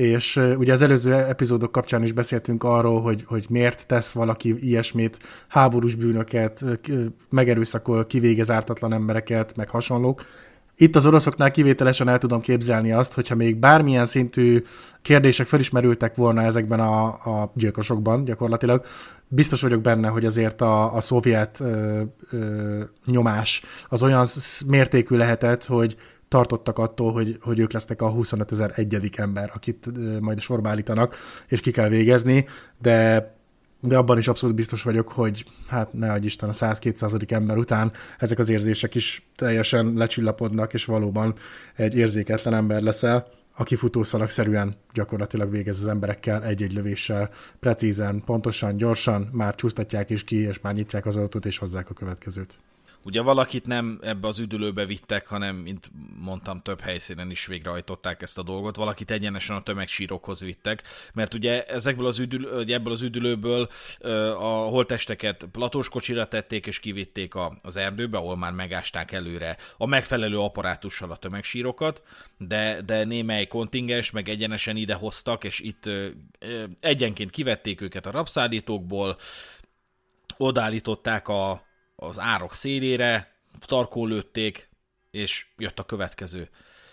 [0.00, 5.18] És ugye az előző epizódok kapcsán is beszéltünk arról, hogy, hogy miért tesz valaki ilyesmit,
[5.48, 6.64] háborús bűnöket,
[7.30, 10.24] megerőszakol, kivégez ártatlan embereket, meg hasonlók.
[10.76, 14.62] Itt az oroszoknál kivételesen el tudom képzelni azt, hogyha még bármilyen szintű
[15.02, 18.84] kérdések felismerültek volna ezekben a, a gyilkosokban gyakorlatilag,
[19.28, 24.26] biztos vagyok benne, hogy azért a, a szovjet ö, ö, nyomás az olyan
[24.66, 25.96] mértékű lehetett, hogy
[26.30, 29.86] tartottak attól, hogy, hogy ők lesznek a 25 ezer egyedik ember, akit
[30.20, 31.16] majd sorba állítanak,
[31.48, 32.46] és ki kell végezni,
[32.78, 33.38] de
[33.82, 37.30] de abban is abszolút biztos vagyok, hogy hát ne adj Isten a 100-200.
[37.30, 41.34] ember után ezek az érzések is teljesen lecsillapodnak, és valóban
[41.76, 49.28] egy érzéketlen ember leszel, aki futószalagszerűen gyakorlatilag végez az emberekkel egy-egy lövéssel, precízen, pontosan, gyorsan,
[49.32, 52.58] már csúsztatják is ki, és már nyitják az autót, és hozzák a következőt.
[53.02, 58.38] Ugye valakit nem ebbe az üdülőbe vittek, hanem, mint mondtam, több helyszínen is végrehajtották ezt
[58.38, 58.76] a dolgot.
[58.76, 60.82] Valakit egyenesen a tömegsírokhoz vittek,
[61.12, 63.68] mert ugye ezekből az üdül, ebből az üdülőből
[64.38, 70.38] a holtesteket platós kocsira tették, és kivitték az erdőbe, ahol már megásták előre a megfelelő
[70.38, 72.02] apparátussal a tömegsírokat,
[72.38, 75.90] de, de némely kontingens meg egyenesen ide hoztak, és itt
[76.80, 79.16] egyenként kivették őket a rabszállítókból,
[80.36, 81.68] odállították a,
[82.00, 84.68] az árok szélére, tarkó lőtték,
[85.10, 86.48] és jött a következő.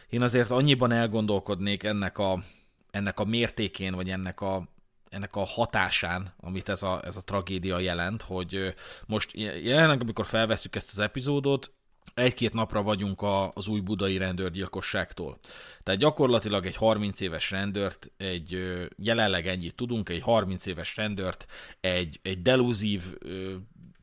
[0.10, 2.44] Én azért annyiban elgondolkodnék ennek a,
[2.92, 4.68] ennek a mértékén, vagy ennek a,
[5.10, 8.74] ennek a hatásán, amit ez a, ez a tragédia jelent, hogy
[9.06, 9.32] most
[9.64, 11.72] jelenleg, amikor felveszük ezt az epizódot,
[12.14, 15.40] egy-két napra vagyunk a, az új budai rendőrgyilkosságtól.
[15.84, 21.46] Tehát gyakorlatilag egy 30 éves rendőrt, egy jelenleg ennyit tudunk, egy 30 éves rendőrt,
[21.80, 23.02] egy, egy deluzív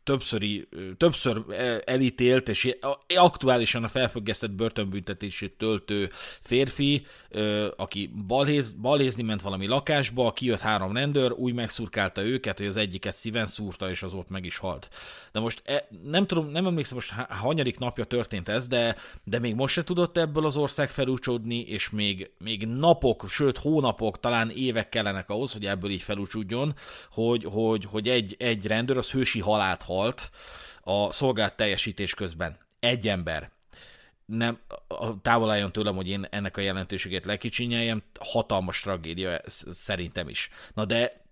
[0.05, 1.43] többszöri, többször
[1.85, 2.77] elítélt és
[3.17, 7.07] aktuálisan a felfüggesztett börtönbüntetését töltő férfi,
[7.77, 13.14] aki balhéz, balhézni ment valami lakásba, kijött három rendőr, úgy megszurkálta őket, hogy az egyiket
[13.14, 14.88] szíven szúrta, és az ott meg is halt.
[15.33, 19.55] De most e, nem tudom, nem emlékszem most hanyadik napja történt ez, de, de még
[19.55, 24.88] most se tudott ebből az ország felúcsódni, és még, még napok, sőt hónapok, talán évek
[24.88, 26.75] kellenek ahhoz, hogy ebből így felúcsúdjon,
[27.11, 30.30] hogy, hogy, hogy egy, egy rendőr az hősi halált meghalt
[30.80, 32.59] a szolgált teljesítés közben.
[32.80, 33.50] Egy ember.
[34.26, 34.59] Nem,
[35.22, 40.50] távol álljon tőlem, hogy én ennek a jelentőségét lekicsinyeljem, hatalmas tragédia szerintem is.
[40.74, 41.24] Na de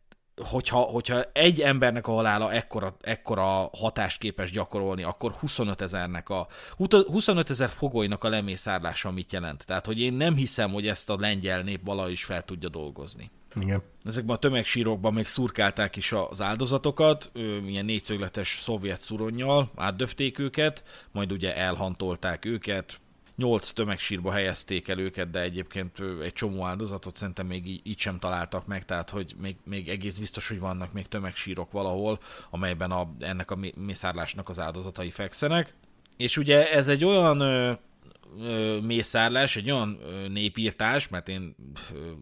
[0.45, 6.47] hogyha, hogyha egy embernek a halála ekkora, ekkora hatást képes gyakorolni, akkor 25 ezernek a
[6.77, 9.65] 25 ezer fogolynak a lemészárlása mit jelent?
[9.67, 13.31] Tehát, hogy én nem hiszem, hogy ezt a lengyel nép valahogy is fel tudja dolgozni.
[13.61, 13.83] Igen.
[14.05, 17.31] Ezekben a tömegsírokban még szurkálták is az áldozatokat,
[17.67, 23.01] ilyen négyszögletes szovjet szuronnyal átdöfték őket, majd ugye elhantolták őket,
[23.37, 28.19] nyolc tömegsírba helyezték el őket, de egyébként egy csomó áldozatot szerintem még így, így sem
[28.19, 32.19] találtak meg, tehát hogy még, még egész biztos, hogy vannak még tömegsírok valahol,
[32.51, 35.75] amelyben a, ennek a mészárlásnak az áldozatai fekszenek.
[36.17, 37.39] És ugye ez egy olyan
[38.83, 41.57] mészárlás, egy olyan népírtás, mert én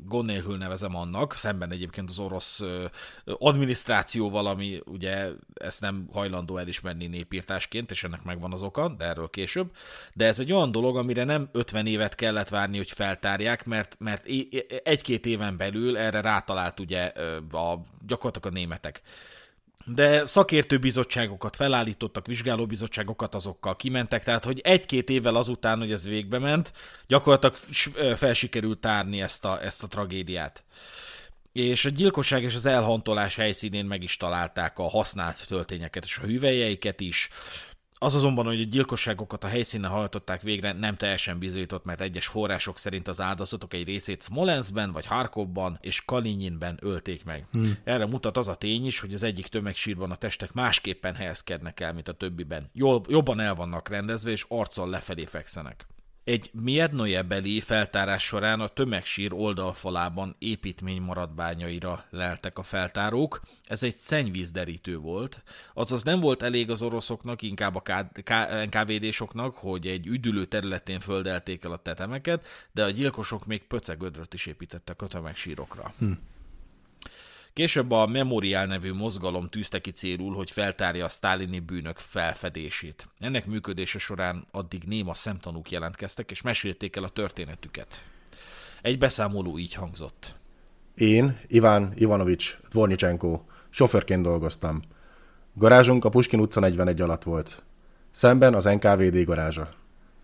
[0.04, 2.62] gond nélkül nevezem annak, szemben egyébként az orosz
[3.24, 9.30] adminisztrációval, ami ugye ezt nem hajlandó elismerni népírtásként, és ennek megvan az oka, de erről
[9.30, 9.70] később.
[10.14, 14.26] De ez egy olyan dolog, amire nem 50 évet kellett várni, hogy feltárják, mert, mert
[14.82, 17.04] egy-két éven belül erre rátalált ugye
[17.52, 19.02] a, gyakorlatilag a németek
[19.94, 26.38] de szakértő bizottságokat felállítottak, vizsgálóbizottságokat azokkal kimentek, tehát hogy egy-két évvel azután, hogy ez végbe
[26.38, 26.72] ment,
[27.06, 27.56] gyakorlatilag
[28.16, 30.64] felsikerült tárni ezt a, ezt a tragédiát.
[31.52, 36.26] És a gyilkosság és az elhantolás helyszínén meg is találták a használt töltényeket és a
[36.26, 37.28] hüvelyeiket is,
[38.02, 42.78] az azonban, hogy a gyilkosságokat a helyszínen hajtották végre, nem teljesen bizonyított, mert egyes források
[42.78, 47.46] szerint az áldozatok egy részét Smolenskben, vagy Harkovban és Kalinyinben ölték meg.
[47.52, 47.78] Hmm.
[47.84, 51.92] Erre mutat az a tény is, hogy az egyik tömegsírban a testek másképpen helyezkednek el,
[51.92, 52.70] mint a többiben.
[52.72, 55.86] Jól, jobban el vannak rendezve, és arccal lefelé fekszenek.
[56.24, 63.40] Egy Miednoje beli feltárás során a tömegsír oldalfalában építmény maradványaira leltek a feltárók.
[63.64, 65.42] Ez egy szennyvízderítő volt,
[65.74, 67.82] azaz nem volt elég az oroszoknak, inkább a
[68.64, 74.46] NKVD-soknak, hogy egy üdülő területén földelték el a tetemeket, de a gyilkosok még pöcegödröt is
[74.46, 75.94] építettek a tömegsírokra.
[75.98, 76.12] Hm.
[77.52, 83.08] Később a Memorial nevű mozgalom tűzte ki célul, hogy feltárja a sztálini bűnök felfedését.
[83.18, 88.04] Ennek működése során addig néma szemtanúk jelentkeztek, és mesélték el a történetüket.
[88.82, 90.38] Egy beszámoló így hangzott.
[90.94, 94.82] Én, Iván Ivanovics Dvornicsenko, sofőrként dolgoztam.
[95.54, 97.62] Garázsunk a Puskin utca 41 alatt volt.
[98.10, 99.68] Szemben az NKVD garázsa.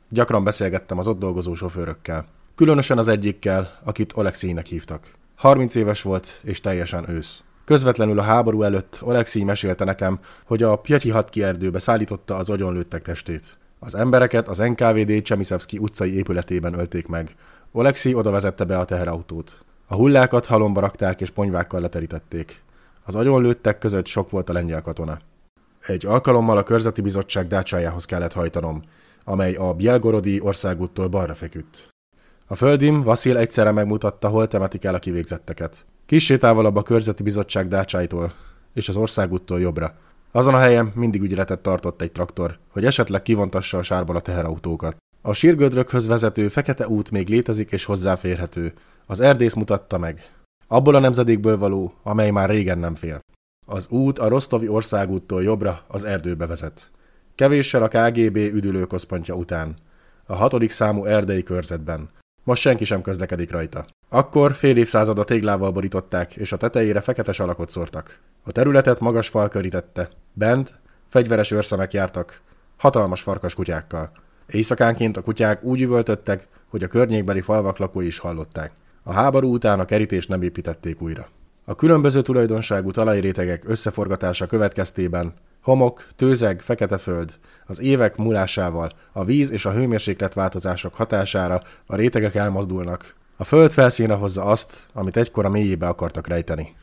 [0.09, 2.27] Gyakran beszélgettem az ott dolgozó sofőrökkel.
[2.55, 5.15] Különösen az egyikkel, akit Olexinek hívtak.
[5.37, 7.42] 30 éves volt, és teljesen ősz.
[7.64, 13.59] Közvetlenül a háború előtt Olexi mesélte nekem, hogy a Pjatyihatki erdőbe szállította az agyonlőttek testét.
[13.79, 17.35] Az embereket az NKVD Csemiszevszki utcai épületében ölték meg.
[17.72, 19.64] Olexi oda vezette be a teherautót.
[19.87, 22.62] A hullákat halomba rakták és ponyvákkal leterítették.
[23.05, 25.18] Az agyonlőttek között sok volt a lengyel katona.
[25.81, 28.83] Egy alkalommal a körzeti bizottság dácsájához kellett hajtanom,
[29.25, 31.96] amely a Bielgorodi országúttól balra feküdt.
[32.49, 35.85] A földim Vasil egyszerre megmutatta, hol temetik el a kivégzetteket.
[36.07, 38.33] Kissé távolabb a körzeti bizottság dácsáitól,
[38.75, 39.95] és az országúttól jobbra.
[40.33, 44.97] Azon a helyen mindig ügyeletet tartott egy traktor, hogy esetleg kivontassa a sárból a teherautókat.
[45.23, 48.73] A sírgödrökhöz vezető fekete út még létezik és hozzáférhető.
[49.07, 50.31] Az erdész mutatta meg.
[50.67, 53.21] Abból a nemzedékből való, amely már régen nem fél.
[53.67, 56.91] Az út a Rostovi országúttól jobbra az erdőbe vezet.
[57.35, 59.77] Kevéssel a KGB üdülőközpontja után.
[60.27, 62.11] A hatodik számú erdei körzetben.
[62.47, 63.87] Most senki sem közlekedik rajta.
[64.09, 68.19] Akkor fél évszázada téglával borították, és a tetejére fekete salakot szórtak.
[68.43, 70.09] A területet magas fal körítette.
[70.33, 72.41] Bent fegyveres őrszemek jártak,
[72.77, 74.13] hatalmas farkas kutyákkal.
[74.47, 78.73] Éjszakánként a kutyák úgy üvöltöttek, hogy a környékbeli falvak lakói is hallották.
[79.03, 81.29] A háború után a kerítést nem építették újra.
[81.65, 85.35] A különböző tulajdonságú talajrétegek összeforgatása következtében
[85.66, 91.96] homok, tőzeg, fekete föld, az évek múlásával, a víz és a hőmérséklet változások hatására a
[91.96, 93.14] rétegek elmozdulnak.
[93.37, 96.74] A föld felszíne hozza azt, amit egykor a mélyébe akartak rejteni.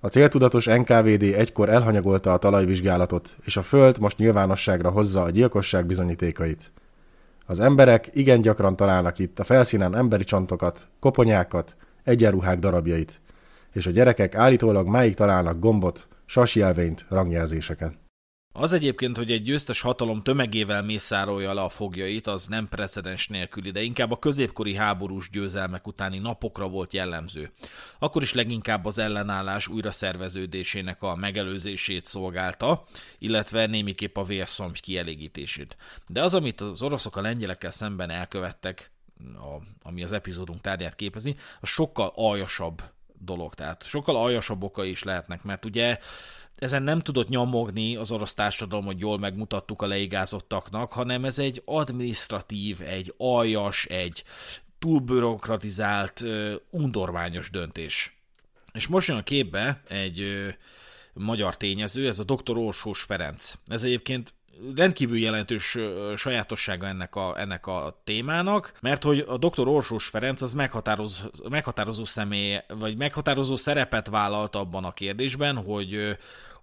[0.00, 5.86] A céltudatos NKVD egykor elhanyagolta a talajvizsgálatot, és a föld most nyilvánosságra hozza a gyilkosság
[5.86, 6.72] bizonyítékait.
[7.46, 13.20] Az emberek igen gyakran találnak itt a felszínen emberi csontokat, koponyákat, egyenruhák darabjait,
[13.72, 18.00] és a gyerekek állítólag máig találnak gombot, sasjelvényt, rangjelzéseket.
[18.54, 23.70] Az egyébként, hogy egy győztes hatalom tömegével mészárolja le a fogjait, az nem precedens nélküli,
[23.70, 27.52] de inkább a középkori háborús győzelmek utáni napokra volt jellemző.
[27.98, 32.84] Akkor is leginkább az ellenállás újraszerveződésének a megelőzését szolgálta,
[33.18, 35.76] illetve némiképp a vérszomj kielégítését.
[36.06, 38.90] De az, amit az oroszok a lengyelekkel szemben elkövettek,
[39.34, 42.82] a, ami az epizódunk tárgyát képezi, az sokkal aljasabb
[43.18, 45.98] dolog, tehát sokkal aljasabb okai is lehetnek, mert ugye
[46.62, 51.62] ezen nem tudott nyomogni az orosz társadalom, hogy jól megmutattuk a leigázottaknak, hanem ez egy
[51.64, 54.24] administratív, egy aljas, egy
[54.78, 56.24] túlbürokratizált,
[56.70, 58.16] undorványos döntés.
[58.72, 60.46] És most jön a képbe egy
[61.12, 62.56] magyar tényező, ez a dr.
[62.56, 63.54] Orsós Ferenc.
[63.66, 64.34] Ez egyébként
[64.76, 65.78] rendkívül jelentős
[66.16, 69.68] sajátossága ennek a, ennek a témának, mert hogy a dr.
[69.68, 76.18] Orsós Ferenc az meghatározó, meghatározó személy, vagy meghatározó szerepet vállalt abban a kérdésben, hogy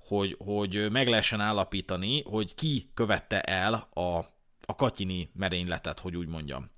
[0.10, 4.17] hogy, hogy meg lehessen állapítani, hogy ki követte el a,
[4.65, 6.69] a katyini merényletet, hogy úgy mondjam.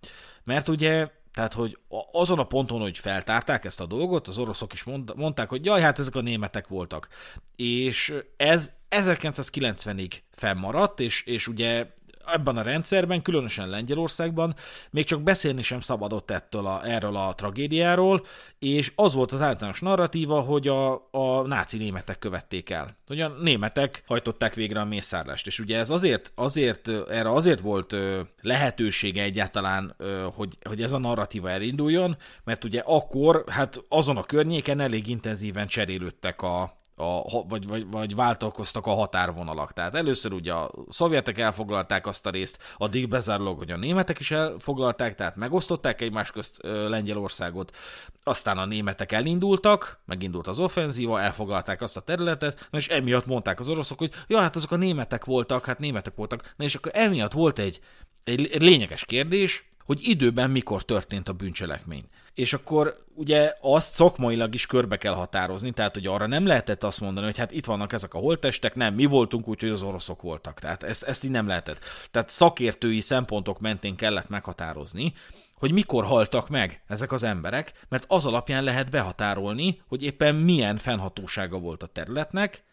[0.44, 1.78] Mert ugye tehát, hogy
[2.12, 4.84] azon a ponton, hogy feltárták ezt a dolgot, az oroszok is
[5.16, 7.08] mondták, hogy jaj, hát ezek a németek voltak.
[7.56, 11.88] És ez 1990-ig fennmaradt, és, és ugye
[12.26, 14.56] ebben a rendszerben, különösen Lengyelországban
[14.90, 18.26] még csak beszélni sem szabadott ettől a, erről a tragédiáról,
[18.60, 22.98] és az volt az általános narratíva, hogy a, a náci németek követték el.
[23.08, 25.48] Hogy a németek hajtották végre a mészárlást.
[25.48, 27.96] És ugye ez azért, azért erre azért volt
[28.42, 29.96] lehetősége egyáltalán,
[30.36, 35.68] hogy, hogy ez a narratíva elinduljon, mert ugye akkor, hát azon a környéken elég intenzíven
[35.68, 39.74] cserélődtek a, a, vagy, vagy, vagy váltakoztak a határvonalak.
[39.74, 44.32] Tehát először ugye a szovjetek elfoglalták azt a részt, addig bezárólag, hogy a németek is
[44.32, 47.76] elfoglalták, tehát megosztották egymás közt Lengyelországot,
[48.24, 53.70] aztán a németek elindultak, megindult az offenzíva, elfoglalták azt a területet, és emiatt mondták az
[53.70, 57.32] oroszok, hogy ja, hát azok a németek voltak, hát németek voltak, na és akkor emiatt
[57.32, 57.80] volt egy,
[58.24, 64.66] egy lényeges kérdés, hogy időben mikor történt a bűncselekmény és akkor ugye azt szakmailag is
[64.66, 68.14] körbe kell határozni, tehát hogy arra nem lehetett azt mondani, hogy hát itt vannak ezek
[68.14, 70.60] a holttestek, nem, mi voltunk úgy, hogy az oroszok voltak.
[70.60, 71.80] Tehát ezt, ezt így nem lehetett.
[72.12, 75.14] Tehát szakértői szempontok mentén kellett meghatározni,
[75.54, 80.78] hogy mikor haltak meg ezek az emberek, mert az alapján lehet behatárolni, hogy éppen milyen
[80.78, 82.64] fennhatósága volt a területnek,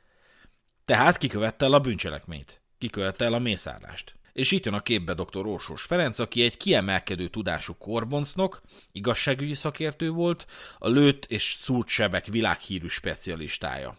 [0.85, 4.17] tehát kikövette el a bűncselekményt, kikövette el a mészárlást.
[4.38, 5.46] És itt jön a képbe dr.
[5.46, 8.60] Orsós Ferenc, aki egy kiemelkedő tudású korboncnok,
[8.92, 10.46] igazságügyi szakértő volt,
[10.79, 13.96] a lőtt és szúrt sebek világhírű specialistája.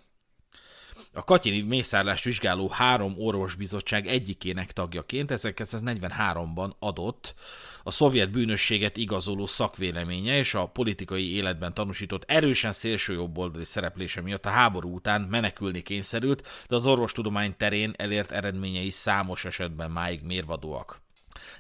[1.14, 7.36] A Katyini mészárlást vizsgáló három orvosbizottság egyikének tagjaként 1943-ban adott
[7.84, 14.50] a szovjet bűnösséget igazoló szakvéleménye és a politikai életben tanúsított erősen szélsőjobboldali szereplése miatt a
[14.50, 21.02] háború után menekülni kényszerült, de az orvostudomány terén elért eredményei számos esetben máig mérvadóak.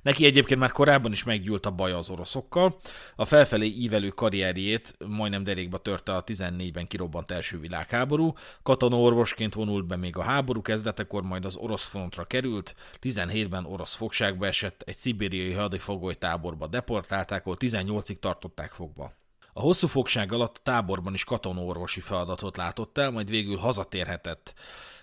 [0.01, 2.77] Neki egyébként már korábban is meggyűlt a baja az oroszokkal.
[3.15, 8.33] A felfelé ívelő karrierjét majdnem derékba törte a 14-ben kirobbant első világháború.
[8.63, 12.75] orvosként vonult be még a háború kezdetekor, majd az orosz frontra került.
[13.01, 19.17] 17-ben orosz fogságba esett, egy szibériai hadifogoly táborba deportálták, ahol 18-ig tartották fogva.
[19.53, 24.53] A hosszú fogság alatt táborban is katonorvosi feladatot látott el, majd végül hazatérhetett.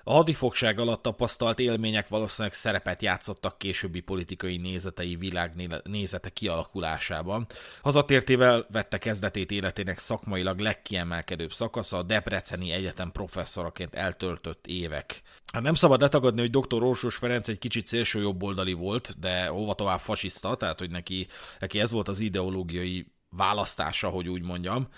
[0.09, 7.47] A hadifogság alatt tapasztalt élmények valószínűleg szerepet játszottak későbbi politikai nézetei világnézete kialakulásában.
[7.83, 15.23] Hazatértével vette kezdetét életének szakmailag legkiemelkedőbb szakasza a Debreceni Egyetem professzoraként eltöltött évek.
[15.53, 16.83] Hát nem szabad letagadni, hogy dr.
[16.83, 21.27] Orsós Ferenc egy kicsit szélső jobboldali volt, de hova tovább fasiszta, tehát hogy neki,
[21.59, 24.89] neki ez volt az ideológiai választása, hogy úgy mondjam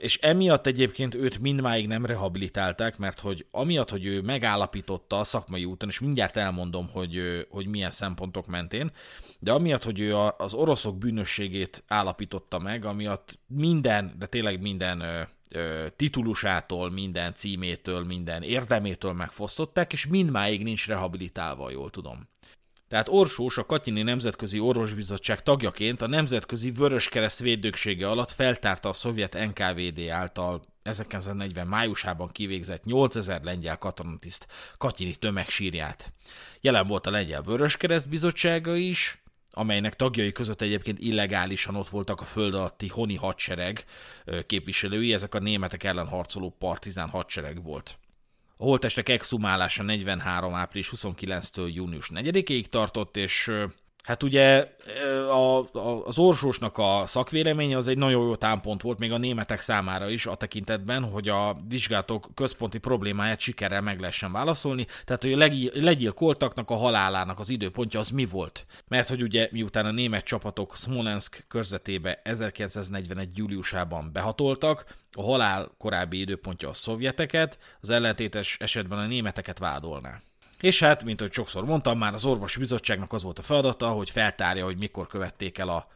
[0.00, 5.64] és emiatt egyébként őt mindmáig nem rehabilitálták, mert hogy amiatt, hogy ő megállapította a szakmai
[5.64, 8.90] úton, és mindjárt elmondom, hogy, hogy milyen szempontok mentén,
[9.38, 15.28] de amiatt, hogy ő az oroszok bűnösségét állapította meg, amiatt minden, de tényleg minden
[15.96, 22.28] titulusától, minden címétől, minden érdemétől megfosztották, és mindmáig nincs rehabilitálva, jól tudom.
[22.92, 29.32] Tehát Orsós a Katyini Nemzetközi Orvosbizottság tagjaként a Nemzetközi Vöröskereszt védőksége alatt feltárta a szovjet
[29.32, 34.46] NKVD által 1940 májusában kivégzett 8000 lengyel katonatiszt
[34.78, 36.12] Katyini tömegsírját.
[36.60, 42.24] Jelen volt a Lengyel Vöröskereszt bizottsága is, amelynek tagjai között egyébként illegálisan ott voltak a
[42.24, 43.84] föld alatti honi hadsereg
[44.46, 47.98] képviselői, ezek a németek ellen harcoló partizán hadsereg volt.
[48.62, 50.54] A holtestek exhumálása 43.
[50.54, 53.50] április 29-től június 4-ig tartott, és
[54.02, 54.68] Hát ugye
[55.30, 59.60] a, a, az Orsósnak a szakvéleménye az egy nagyon jó támpont volt még a németek
[59.60, 65.32] számára is a tekintetben, hogy a vizsgálatok központi problémáját sikerrel meg lehessen válaszolni, tehát hogy
[65.32, 65.48] a
[65.80, 68.66] legyilkoltaknak a halálának az időpontja az mi volt.
[68.88, 73.36] Mert hogy ugye miután a német csapatok Smolensk körzetébe 1941.
[73.36, 80.20] júliusában behatoltak, a halál korábbi időpontja a szovjeteket, az ellentétes esetben a németeket vádolná.
[80.62, 84.10] És hát, mint ahogy sokszor mondtam, már az orvosi bizottságnak az volt a feladata, hogy
[84.10, 85.86] feltárja, hogy mikor követték el a,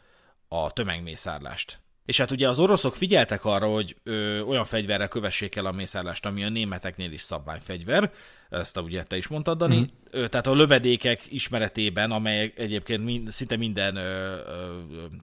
[0.48, 1.80] a tömegmészárlást.
[2.04, 6.26] És hát ugye az oroszok figyeltek arra, hogy ö, olyan fegyverrel kövessék el a mészárlást,
[6.26, 8.12] ami a németeknél is szabványfegyver,
[8.50, 9.78] ezt ugye te is mondtad, Dani.
[9.78, 9.84] Mm.
[10.24, 14.76] Tehát a lövedékek ismeretében, amely egyébként mind, szinte minden ö, ö,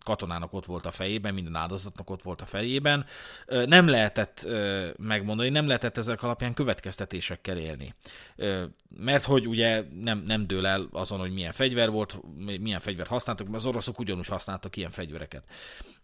[0.04, 3.06] katonának ott volt a fejében, minden áldozatnak ott volt a fejében,
[3.46, 7.94] ö, nem lehetett ö, megmondani, nem lehetett ezek alapján következtetésekkel élni.
[8.36, 8.64] Ö,
[8.98, 12.20] mert hogy ugye nem, nem dől el azon, hogy milyen fegyver volt,
[12.60, 15.44] milyen fegyvert használtak, mert az oroszok ugyanúgy használtak ilyen fegyvereket.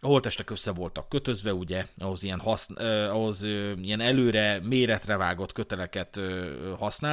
[0.00, 2.72] A holtestek össze voltak kötözve, ugye, ahhoz ilyen, haszn,
[3.08, 3.42] ahhoz
[3.82, 6.20] ilyen előre méretre vágott köteleket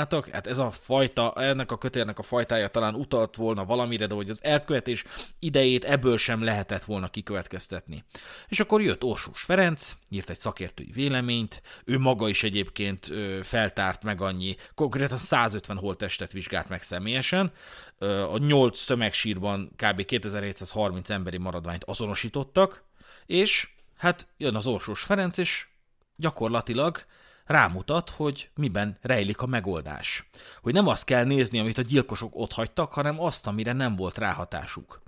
[0.09, 0.33] használtak.
[0.33, 4.29] Hát ez a fajta, ennek a kötélnek a fajtája talán utalt volna valamire, de hogy
[4.29, 5.03] az elkövetés
[5.39, 8.03] idejét ebből sem lehetett volna kikövetkeztetni.
[8.47, 13.11] És akkor jött Orsós Ferenc, írt egy szakértői véleményt, ő maga is egyébként
[13.43, 17.51] feltárt meg annyi, konkrétan 150 holttestet vizsgált meg személyesen,
[18.31, 20.05] a 8 tömegsírban kb.
[20.05, 22.83] 2730 emberi maradványt azonosítottak,
[23.25, 25.67] és hát jön az Orsós Ferenc, és
[26.15, 27.05] gyakorlatilag
[27.47, 30.29] rámutat, hogy miben rejlik a megoldás.
[30.61, 34.17] Hogy nem azt kell nézni, amit a gyilkosok ott hagytak, hanem azt, amire nem volt
[34.17, 35.01] ráhatásuk.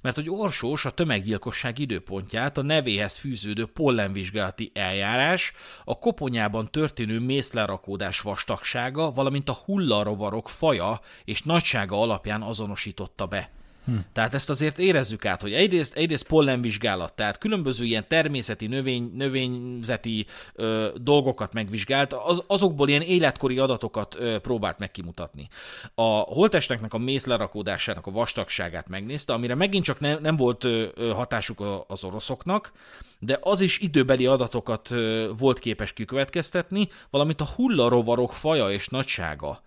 [0.00, 5.52] Mert hogy Orsós a tömeggyilkosság időpontját a nevéhez fűződő pollenvizsgálati eljárás,
[5.84, 13.50] a koponyában történő mészlerakódás vastagsága, valamint a hullarovarok faja és nagysága alapján azonosította be.
[13.86, 13.96] Hm.
[14.12, 20.26] Tehát ezt azért érezzük át, hogy egyrészt, egyrészt pollenvizsgálat, tehát különböző ilyen természeti, növény, növényzeti
[20.54, 25.48] ö, dolgokat megvizsgált, az, azokból ilyen életkori adatokat ö, próbált megkimutatni.
[25.94, 31.84] A holtesteknek a mészlerakódásának a vastagságát megnézte, amire megint csak ne, nem volt ö, hatásuk
[31.86, 32.72] az oroszoknak,
[33.18, 34.94] de az is időbeli adatokat
[35.38, 39.64] volt képes kikövetkeztetni, valamint a hullarovarok faja és nagysága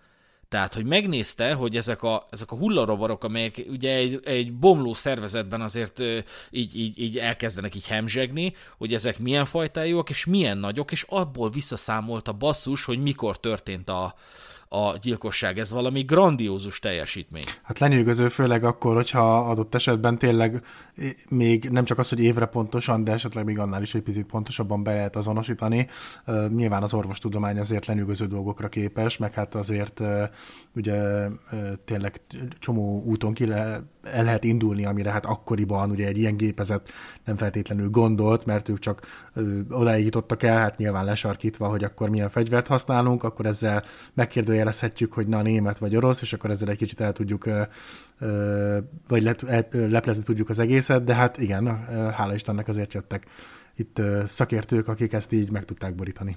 [0.50, 5.60] tehát, hogy megnézte, hogy ezek a, ezek a hullarovarok, amelyek ugye egy, egy bomló szervezetben
[5.60, 6.00] azért
[6.50, 11.50] így, így, így elkezdenek így hemzsegni, hogy ezek milyen fajtájúak és milyen nagyok, és abból
[11.50, 14.14] visszaszámolt a basszus, hogy mikor történt a,
[14.72, 15.58] a gyilkosság.
[15.58, 17.42] Ez valami grandiózus teljesítmény.
[17.62, 20.62] Hát lenyűgöző, főleg akkor, hogyha adott esetben tényleg
[21.28, 24.82] még nem csak az, hogy évre pontosan, de esetleg még annál is egy picit pontosabban
[24.82, 25.86] be lehet azonosítani.
[26.48, 30.00] Nyilván az orvostudomány azért lenyűgöző dolgokra képes, meg hát azért
[30.74, 31.26] ugye
[31.84, 32.20] tényleg
[32.58, 33.82] csomó úton ki le,
[34.12, 36.88] el lehet indulni, amire hát akkoriban ugye egy ilyen gépezet
[37.24, 39.06] nem feltétlenül gondolt, mert ők csak
[39.70, 43.82] odáig jutottak el, hát nyilván lesarkítva, hogy akkor milyen fegyvert használunk, akkor ezzel
[44.14, 47.48] megkérdőjelezhetjük, hogy na német vagy orosz, és akkor ezzel egy kicsit el tudjuk,
[49.08, 49.36] vagy
[49.70, 53.26] leplezni tudjuk az egészet, de hát igen, hála Istennek azért jöttek
[53.74, 56.36] itt szakértők, akik ezt így meg tudták borítani.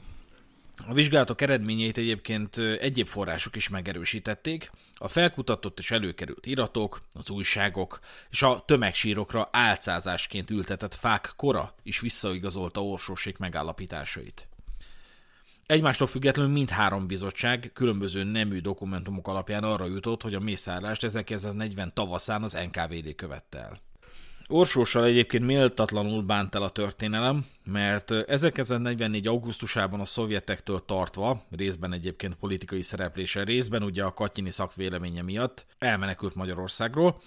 [0.88, 4.72] A vizsgálatok eredményeit egyébként egyéb források is megerősítették.
[4.96, 8.00] A felkutatott és előkerült iratok, az újságok
[8.30, 14.48] és a tömegsírokra álcázásként ültetett fák kora is visszaigazolta Orsósék megállapításait.
[15.66, 22.44] Egymástól függetlenül mindhárom bizottság különböző nemű dokumentumok alapján arra jutott, hogy a mészárlást 1940 tavaszán
[22.44, 23.93] az NKVD követte el.
[24.48, 29.28] Orsóssal egyébként méltatlanul bánt el a történelem, mert 1944.
[29.28, 36.36] augusztusában a szovjetektől tartva, részben egyébként politikai szereplése, részben ugye a Katyini szakvéleménye miatt elmenekült
[36.36, 37.22] Magyarországról,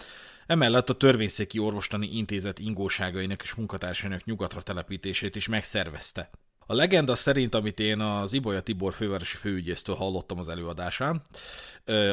[0.47, 6.31] Emellett a törvényszéki orvostani intézet ingóságainak és munkatársainak nyugatra telepítését is megszervezte.
[6.69, 11.23] A legenda szerint, amit én az Ibolya Tibor fővárosi főügyésztől hallottam az előadásán,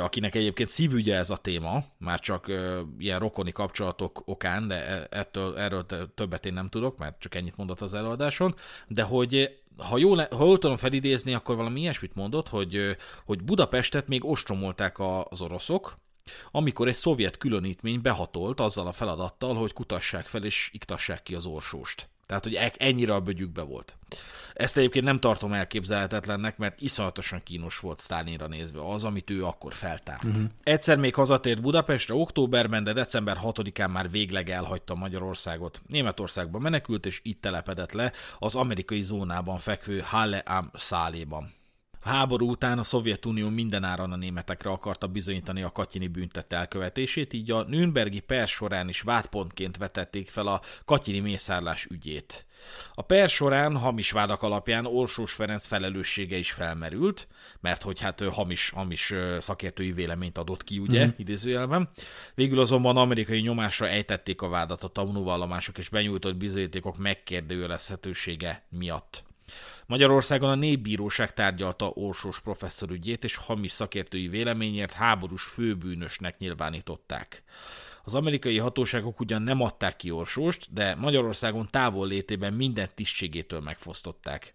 [0.02, 2.52] akinek egyébként szívügye ez a téma, már csak
[2.98, 5.86] ilyen rokoni kapcsolatok okán, de e, ettől, erről
[6.16, 8.56] többet én nem tudok, mert csak ennyit mondott az előadáson,
[8.88, 14.08] de hogy ha jól, ha jól tudom felidézni, akkor valami ilyesmit mondott, hogy, hogy Budapestet
[14.08, 15.00] még ostromolták
[15.30, 15.98] az oroszok,
[16.52, 21.46] amikor egy szovjet különítmény behatolt azzal a feladattal, hogy kutassák fel és iktassák ki az
[21.46, 22.13] orsóst.
[22.26, 23.96] Tehát, hogy ennyire a bögyükbe volt.
[24.54, 29.74] Ezt egyébként nem tartom elképzelhetetlennek, mert iszonyatosan kínos volt Stálinra nézve az, amit ő akkor
[29.74, 30.24] feltárt.
[30.24, 30.44] Uh-huh.
[30.64, 35.82] Egyszer még hazatért Budapestre októberben, de december 6-án már végleg elhagyta Magyarországot.
[35.88, 41.54] Németországba menekült, és itt telepedett le az amerikai zónában fekvő Halle am Száléban.
[42.06, 47.52] A háború után a Szovjetunió mindenáron a németekre akarta bizonyítani a katyini büntet elkövetését, így
[47.52, 52.46] a Nürnbergi per során is vádpontként vetették fel a katyini mészárlás ügyét.
[52.94, 57.28] A per során hamis vádak alapján Orsós Ferenc felelőssége is felmerült,
[57.60, 61.10] mert hogy hát hamis, hamis szakértői véleményt adott ki, ugye, mm.
[61.18, 61.90] idézőjelben.
[62.36, 69.24] Végül azonban amerikai nyomásra ejtették a vádat a tanúvallomások és benyújtott bizonyítékok megkérdőjelezhetősége miatt.
[69.94, 77.44] Magyarországon a népbíróság tárgyalta Orsós professzor ügyét, és hamis szakértői véleményért háborús főbűnösnek nyilvánították.
[78.04, 84.54] Az amerikai hatóságok ugyan nem adták ki Orsóst, de Magyarországon távol létében minden tisztségétől megfosztották.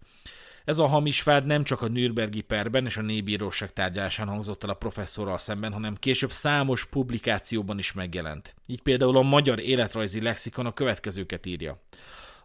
[0.65, 4.69] Ez a hamis vád nem csak a Nürnbergi perben és a népbíróság tárgyalásán hangzott el
[4.69, 8.55] a professzorral szemben, hanem később számos publikációban is megjelent.
[8.67, 11.81] Így például a Magyar Életrajzi Lexikon a következőket írja.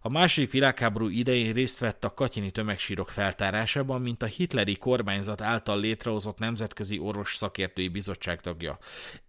[0.07, 5.81] A második világháború idején részt vett a katyini tömegsírok feltárásában, mint a hitleri kormányzat által
[5.81, 8.79] létrehozott Nemzetközi Orvos Szakértői Bizottság tagja.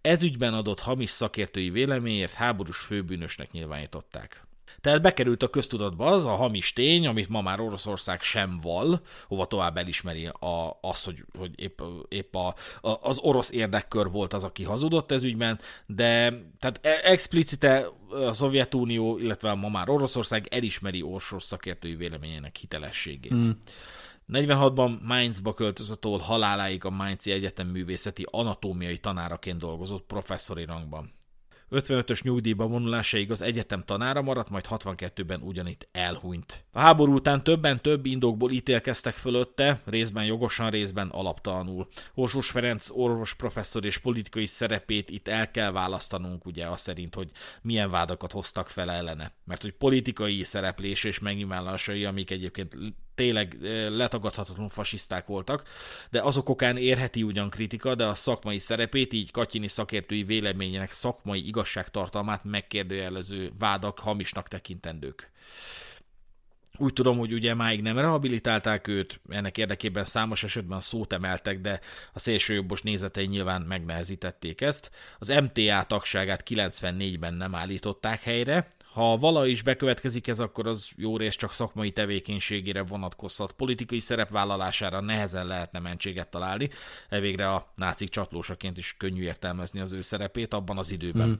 [0.00, 4.45] Ez ügyben adott hamis szakértői véleményért háborús főbűnösnek nyilvánították.
[4.86, 9.46] Tehát bekerült a köztudatba az a hamis tény, amit ma már Oroszország sem val, hova
[9.46, 14.44] tovább elismeri a, azt, hogy, hogy épp, épp a, a, az orosz érdekkör volt az,
[14.44, 21.02] aki hazudott ez ügyben, de tehát e, explicite a Szovjetunió, illetve ma már Oroszország elismeri
[21.02, 23.34] Orsos szakértői véleményének hitelességét.
[23.34, 23.50] Mm.
[24.32, 31.15] 46-ban Mainzba költözött, ahol haláláig a Mainzi Egyetem művészeti anatómiai tanáraként dolgozott professzori rangban.
[31.70, 36.64] 55-ös nyugdíjba vonulásaig az egyetem tanára maradt, majd 62-ben ugyanitt elhunyt.
[36.72, 41.88] A háború után többen több indokból ítélkeztek fölötte, részben jogosan, részben alaptalanul.
[42.14, 47.30] Horsós Ferenc orvos professzor és politikai szerepét itt el kell választanunk, ugye azt szerint, hogy
[47.62, 49.32] milyen vádakat hoztak fel ellene.
[49.44, 52.76] Mert hogy politikai szereplés és megnyilvánulásai, amik egyébként
[53.16, 53.56] tényleg
[53.90, 55.68] letagadhatatlanul fasiszták voltak,
[56.10, 61.46] de azok okán érheti ugyan kritika, de a szakmai szerepét, így Katyini szakértői véleményének szakmai
[61.46, 65.30] igazságtartalmát megkérdőjelező vádak hamisnak tekintendők.
[66.78, 71.80] Úgy tudom, hogy ugye máig nem rehabilitálták őt, ennek érdekében számos esetben szót emeltek, de
[72.12, 74.90] a szélsőjobbos nézetei nyilván megnehezítették ezt.
[75.18, 81.16] Az MTA tagságát 94-ben nem állították helyre, ha vala is bekövetkezik ez, akkor az jó
[81.16, 83.52] rész csak szakmai tevékenységére vonatkozhat.
[83.52, 86.70] Politikai szerepvállalására nehezen lehetne mentséget találni.
[87.08, 91.28] Evégre a nácik csatlósaként is könnyű értelmezni az ő szerepét abban az időben.
[91.28, 91.32] Mm.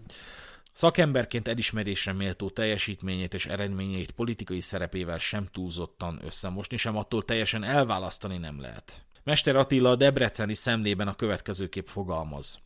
[0.72, 8.38] Szakemberként elismerésre méltó teljesítményét és eredményeit politikai szerepével sem túlzottan összemosni, sem attól teljesen elválasztani
[8.38, 9.04] nem lehet.
[9.24, 12.60] Mester Attila a debreceni szemlében a következőképp fogalmaz.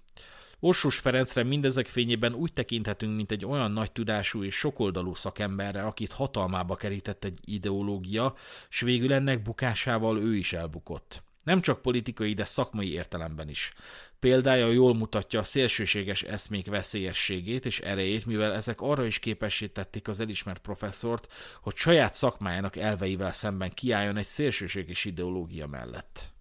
[0.62, 6.12] Orsós Ferencre mindezek fényében úgy tekinthetünk, mint egy olyan nagy tudású és sokoldalú szakemberre, akit
[6.12, 8.34] hatalmába kerített egy ideológia,
[8.68, 11.22] s végül ennek bukásával ő is elbukott.
[11.44, 13.72] Nem csak politikai, de szakmai értelemben is.
[14.18, 20.20] Példája jól mutatja a szélsőséges eszmék veszélyességét és erejét, mivel ezek arra is képesítették az
[20.20, 26.32] elismert professzort, hogy saját szakmájának elveivel szemben kiálljon egy szélsőséges ideológia mellett.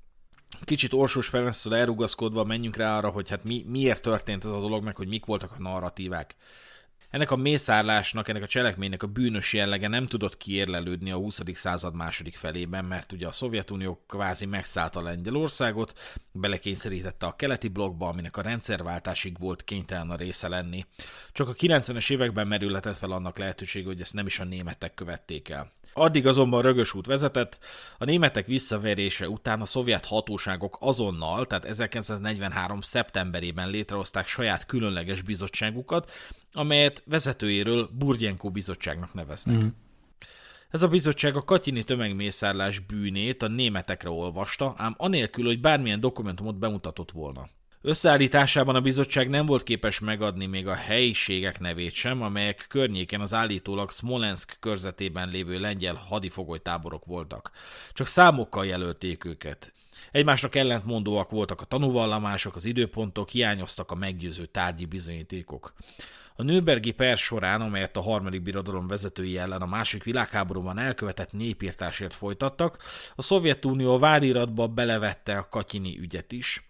[0.64, 4.84] Kicsit Orsós Ferenctől elrugaszkodva menjünk rá arra, hogy hát mi, miért történt ez a dolog,
[4.84, 6.36] meg hogy mik voltak a narratívák.
[7.10, 11.42] Ennek a mészárlásnak, ennek a cselekménynek a bűnös jellege nem tudott kiérlelődni a 20.
[11.54, 16.00] század második felében, mert ugye a Szovjetunió kvázi megszállta Lengyelországot,
[16.32, 20.86] belekényszerítette a keleti blokkba, aminek a rendszerváltásig volt kénytelen a része lenni.
[21.32, 25.50] Csak a 90-es években merülhetett fel annak lehetősége, hogy ezt nem is a németek követték
[25.50, 25.72] el.
[26.00, 27.60] Addig azonban rögös út vezetett,
[27.98, 32.82] a németek visszaverése után a szovjet hatóságok azonnal, tehát 1943.
[32.82, 36.12] szeptemberében létrehozták saját különleges bizottságukat,
[36.54, 39.64] amelyet vezetőjéről Burgyenko bizottságnak neveznek.
[39.64, 39.68] Mm.
[40.70, 46.60] Ez a bizottság a katyini tömegmészárlás bűnét a németekre olvasta, ám anélkül, hogy bármilyen dokumentumot
[46.60, 47.50] bemutatott volna.
[47.82, 53.34] Összeállításában a bizottság nem volt képes megadni még a helyiségek nevét sem, amelyek környéken az
[53.34, 57.52] állítólag Smolensk körzetében lévő lengyel hadifogolytáborok voltak.
[57.94, 59.74] Csak számokkal jelölték őket.
[60.12, 65.74] Egymásnak ellentmondóak voltak a tanúvallomások, az időpontok, hiányoztak a meggyőző tárgyi bizonyítékok.
[66.36, 72.14] A Nürnbergi per során, amelyet a harmadik birodalom vezetői ellen a második világháborúban elkövetett népírtásért
[72.14, 72.78] folytattak,
[73.16, 76.64] a Szovjetunió vádiratba belevette a Katyini ügyet is.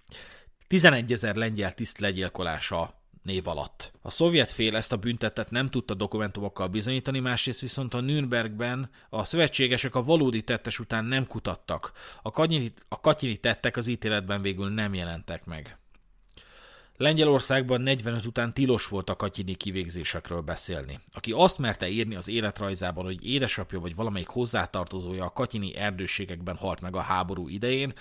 [0.70, 2.94] 11 ezer lengyel tiszt legyilkolása
[3.24, 3.92] név alatt.
[4.02, 9.24] A szovjet fél ezt a büntetet nem tudta dokumentumokkal bizonyítani, másrészt viszont a Nürnbergben a
[9.24, 11.92] szövetségesek a valódi tettes után nem kutattak.
[12.22, 15.79] A katyini, a katyini tettek az ítéletben végül nem jelentek meg.
[17.00, 21.00] Lengyelországban 45 után tilos volt a katyini kivégzésekről beszélni.
[21.14, 26.82] Aki azt merte írni az életrajzában, hogy édesapja vagy valamelyik hozzátartozója a katyini erdőségekben halt
[26.82, 27.94] meg a háború idején,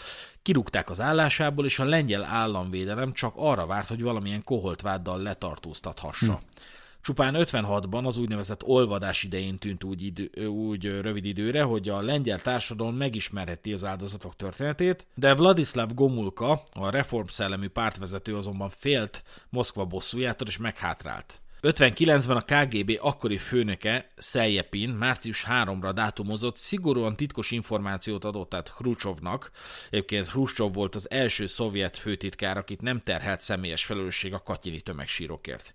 [0.43, 6.33] kirúgták az állásából, és a lengyel államvédelem csak arra várt, hogy valamilyen koholtváddal letartóztathassa.
[6.33, 6.61] Hm.
[7.01, 12.39] Csupán 56-ban az úgynevezett olvadás idején tűnt úgy, idő, úgy rövid időre, hogy a lengyel
[12.39, 20.49] társadalom megismerheti az áldozatok történetét, de Vladislav Gomulka, a reformszellemű pártvezető azonban félt Moszkva bosszújától
[20.49, 21.41] és meghátrált.
[21.63, 29.51] 59-ben a KGB akkori főnöke, Szeljepin március 3-ra dátumozott szigorúan titkos információt adott át Khrushchevnak.
[29.91, 35.75] Egyébként Khrushchev volt az első szovjet főtitkár, akit nem terhelt személyes felelősség a katyini tömegsírokért.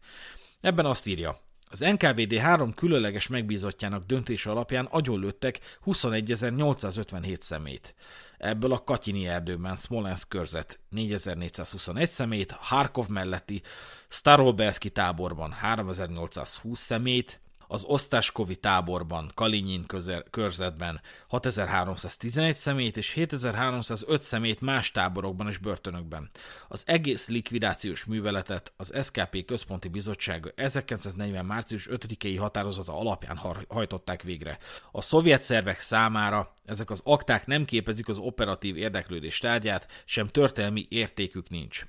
[0.64, 1.40] Ebben azt írja,
[1.70, 7.96] az NKVD három különleges megbízottjának döntése alapján agyonlőttek 21.857 szemét.
[8.38, 13.62] Ebből a Katyini erdőben Smolensk körzet 4421 szemét, Harkov melletti
[14.10, 19.86] Starobelski táborban 3820 szemét, az Osztáskovi táborban, Kalinyin
[20.30, 26.30] körzetben 6311 szemét és 7305 szemét más táborokban és börtönökben.
[26.68, 31.46] Az egész likvidációs műveletet az SKP Központi Bizottság 1940.
[31.46, 34.58] március 5-i határozata alapján hajtották végre.
[34.92, 40.86] A szovjet szervek számára ezek az akták nem képezik az operatív érdeklődés tárgyát, sem történelmi
[40.90, 41.86] értékük nincs.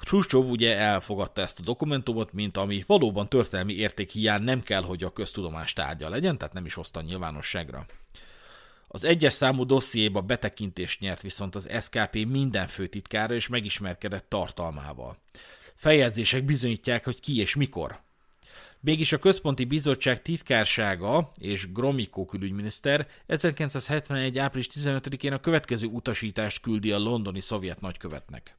[0.00, 5.02] Khrushchev ugye elfogadta ezt a dokumentumot, mint ami valóban történelmi érték hiány nem kell, hogy
[5.02, 7.86] a köztudomás tárgya legyen, tehát nem is hozta nyilvánosságra.
[8.88, 15.18] Az egyes számú dossziéba betekintést nyert viszont az SKP minden főtitkára és megismerkedett tartalmával.
[15.74, 18.00] Feljegyzések bizonyítják, hogy ki és mikor.
[18.80, 24.38] Mégis a Központi Bizottság titkársága és Gromiko külügyminiszter 1971.
[24.38, 28.57] április 15-én a következő utasítást küldi a londoni szovjet nagykövetnek.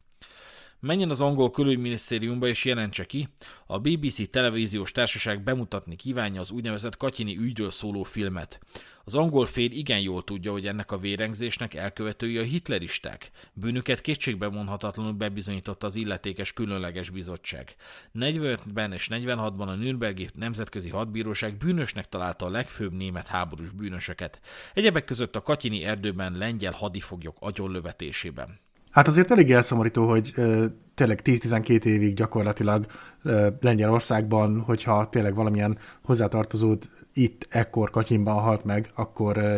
[0.82, 3.28] Menjen az angol külügyminisztériumba és jelentse ki,
[3.66, 8.60] a BBC televíziós társaság bemutatni kívánja az úgynevezett Katyini ügyről szóló filmet.
[9.04, 13.32] Az angol fél igen jól tudja, hogy ennek a vérengzésnek elkövetői a hitleristák.
[13.54, 17.76] Bűnüket kétségbe vonhatatlanul bebizonyította az illetékes különleges bizottság.
[18.14, 24.40] 45-ben és 46-ban a Nürnbergi Nemzetközi Hadbíróság bűnösnek találta a legfőbb német háborús bűnösöket.
[24.74, 28.60] Egyebek között a Katyini erdőben lengyel hadifoglyok agyonlövetésében.
[28.92, 30.66] Hát azért elég elszomorító, hogy ö,
[30.96, 32.86] tényleg 10-12 évig gyakorlatilag
[33.24, 36.84] ö, Lengyelországban, hogyha tényleg valamilyen hozzátartozód
[37.14, 39.58] itt ekkor Katyinban halt meg, akkor ö,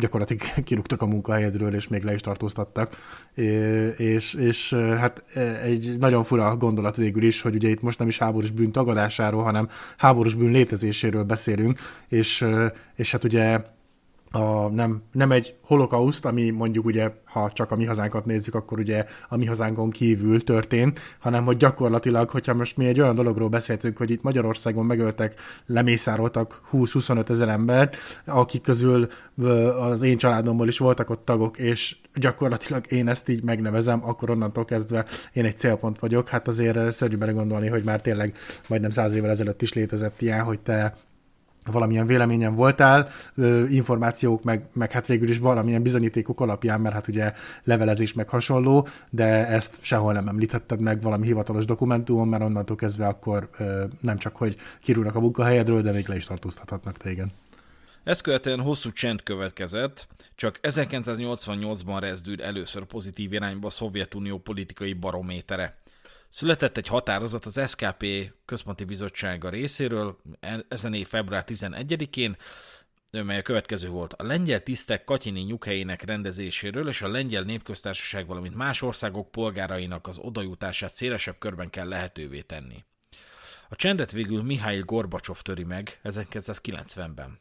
[0.00, 2.96] gyakorlatilag kirúgtak a munkahelyedről, és még le is tartóztattak.
[3.96, 5.24] És, és hát
[5.62, 9.42] egy nagyon fura gondolat végül is, hogy ugye itt most nem is háborús bűn tagadásáról,
[9.42, 12.46] hanem háborús bűn létezéséről beszélünk, és,
[12.96, 13.60] és hát ugye
[14.30, 18.78] a, nem, nem egy holokauszt, ami mondjuk ugye, ha csak a mi hazánkat nézzük, akkor
[18.78, 23.48] ugye a mi hazánkon kívül történt, hanem hogy gyakorlatilag, hogyha most mi egy olyan dologról
[23.48, 25.34] beszéltünk, hogy itt Magyarországon megöltek,
[25.66, 27.90] lemészároltak 20-25 ezer ember,
[28.26, 29.08] akik közül
[29.80, 34.64] az én családomból is voltak ott tagok, és gyakorlatilag én ezt így megnevezem, akkor onnantól
[34.64, 36.28] kezdve én egy célpont vagyok.
[36.28, 40.60] Hát azért szörnyű gondolni, hogy már tényleg majdnem száz évvel ezelőtt is létezett ilyen, hogy
[40.60, 40.96] te
[41.64, 43.08] valamilyen véleményen voltál,
[43.68, 47.32] információk, meg, meg hát végül is valamilyen bizonyítékok alapján, mert hát ugye
[47.64, 53.06] levelezés meg hasonló, de ezt sehol nem említetted meg valami hivatalos dokumentumon, mert onnantól kezdve
[53.06, 53.50] akkor
[54.00, 57.28] nem csak, hogy kirúgnak a munkahelyedről, de még le is tartóztathatnak téged.
[58.04, 65.76] Ezt követően hosszú csend következett, csak 1988-ban rezdült először pozitív irányba a Szovjetunió politikai barométere.
[66.30, 68.06] Született egy határozat az SKP
[68.44, 72.36] központi bizottsága részéről e- ezen év február 11-én,
[73.10, 74.12] mely a következő volt.
[74.12, 80.18] A lengyel tisztek Katyini nyughelyének rendezéséről és a lengyel népköztársaság, valamint más országok polgárainak az
[80.18, 82.84] odajutását szélesebb körben kell lehetővé tenni.
[83.68, 87.38] A csendet végül Mihály Gorbacsov töri meg 1990-ben.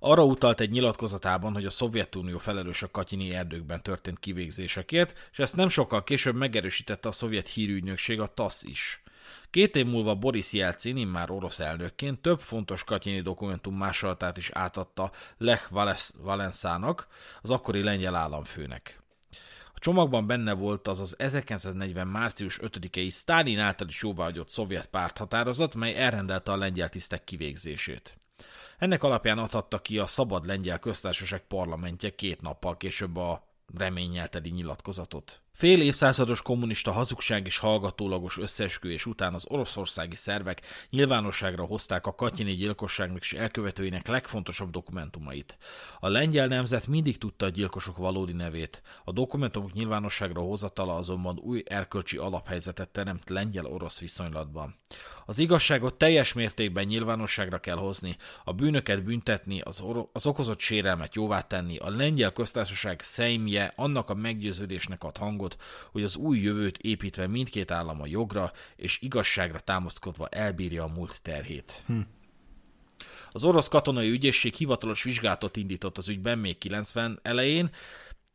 [0.00, 5.56] Arra utalt egy nyilatkozatában, hogy a Szovjetunió felelős a Katyini erdőkben történt kivégzésekért, és ezt
[5.56, 9.02] nem sokkal később megerősítette a szovjet hírügynökség, a TASZ is.
[9.50, 15.10] Két év múlva Boris Jelcin, immár orosz elnökként több fontos katyini dokumentum másolatát is átadta
[15.38, 15.72] Lech
[16.22, 17.06] Valenszának,
[17.42, 19.02] az akkori lengyel államfőnek.
[19.74, 22.06] A csomagban benne volt az az 1940.
[22.06, 28.17] március 5-i Sztálin által is jóváhagyott szovjet párthatározat, mely elrendelte a lengyel tisztek kivégzését.
[28.78, 35.40] Ennek alapján adhatta ki a Szabad Lengyel Köztársaság parlamentje két nappal később a reményelteli nyilatkozatot.
[35.58, 42.54] Fél évszázados kommunista hazugság és hallgatólagos összeesküvés után az oroszországi szervek nyilvánosságra hozták a katyini
[42.54, 45.58] gyilkosságnak és elkövetőinek legfontosabb dokumentumait.
[46.00, 48.82] A lengyel nemzet mindig tudta a gyilkosok valódi nevét.
[49.04, 54.74] A dokumentumok nyilvánosságra hozatala azonban új erkölcsi alaphelyzetet teremt lengyel-orosz viszonylatban.
[55.26, 61.14] Az igazságot teljes mértékben nyilvánosságra kell hozni, a bűnöket büntetni, az, or- az okozott sérelmet
[61.14, 66.38] jóvá tenni, a lengyel köztársaság szejmje annak a meggyőződésnek ad hangot, hangot, hogy az új
[66.38, 71.82] jövőt építve mindkét állam a jogra és igazságra támaszkodva elbírja a múlt terhét.
[71.86, 72.00] Hm.
[73.32, 77.70] Az orosz katonai ügyészség hivatalos vizsgálatot indított az ügyben még 90 elején,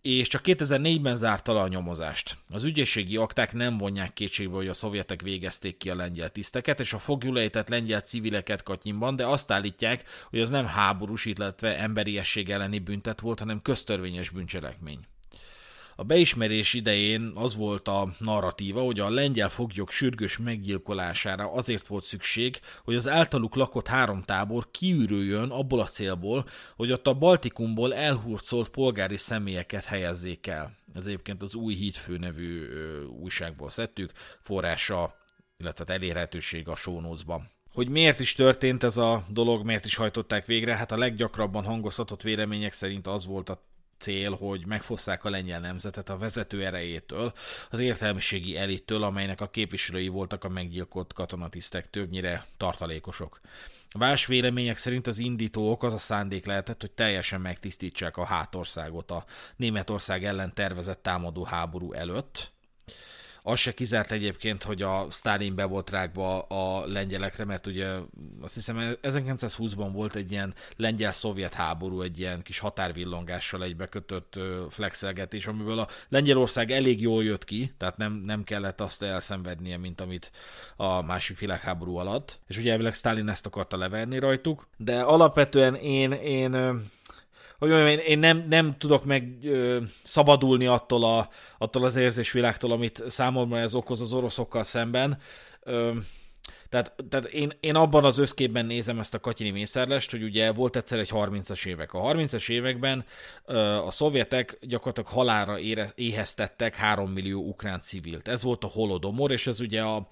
[0.01, 2.37] és csak 2004-ben zárta le a nyomozást.
[2.49, 6.93] Az ügyészségi akták nem vonják kétségbe, hogy a szovjetek végezték ki a lengyel tiszteket, és
[6.93, 12.79] a fogjulejtett lengyel civileket Katyinban, de azt állítják, hogy az nem háborús, illetve emberiesség elleni
[12.79, 14.99] büntet volt, hanem köztörvényes bűncselekmény.
[15.95, 22.03] A beismerés idején az volt a narratíva, hogy a lengyel foglyok sürgős meggyilkolására azért volt
[22.03, 27.93] szükség, hogy az általuk lakott három tábor kiürüljön abból a célból, hogy ott a Baltikumból
[27.93, 30.77] elhurcolt polgári személyeket helyezzék el.
[30.93, 32.67] Ez egyébként az új hídfő nevű
[33.21, 35.15] újságból szedtük, forrása,
[35.57, 37.51] illetve hát elérhetőség a sónócban.
[37.73, 42.21] Hogy miért is történt ez a dolog, miért is hajtották végre, hát a leggyakrabban hangoztatott
[42.21, 43.63] vélemények szerint az volt a
[44.03, 47.33] cél, hogy megfosszák a lengyel nemzetet a vezető erejétől,
[47.69, 53.39] az értelmiségi elittől, amelynek a képviselői voltak a meggyilkolt katonatisztek, többnyire tartalékosok.
[53.91, 59.11] Vás vélemények szerint az indító ok az a szándék lehetett, hogy teljesen megtisztítsák a hátországot
[59.11, 59.25] a
[59.55, 62.52] Németország ellen tervezett támadó háború előtt,
[63.43, 67.87] az se kizárt egyébként, hogy a Stalin be volt rágva a lengyelekre, mert ugye
[68.41, 74.39] azt hiszem 1920-ban volt egy ilyen lengyel-szovjet háború, egy ilyen kis határvillongással egybekötött
[74.69, 80.01] flexelgetés, amiből a Lengyelország elég jól jött ki, tehát nem, nem kellett azt elszenvednie, mint
[80.01, 80.31] amit
[80.75, 82.39] a másik világháború alatt.
[82.47, 86.81] És ugye elvileg Stalin ezt akarta leverni rajtuk, de alapvetően én, én
[87.63, 92.71] hogy mondjam, én, én nem, nem tudok meg ö, szabadulni attól, a, attól az érzésvilágtól,
[92.71, 95.17] amit számomra ez okoz az oroszokkal szemben.
[95.63, 95.91] Ö,
[96.69, 100.75] tehát, tehát én, én abban az összképben nézem ezt a katyini mészárlást, hogy ugye volt
[100.75, 101.93] egyszer egy 30-as évek.
[101.93, 103.05] A 30-as években
[103.45, 108.27] ö, a szovjetek gyakorlatilag halára ére, éheztettek 3 millió ukrán civilt.
[108.27, 110.07] Ez volt a holodomor, és ez ugye a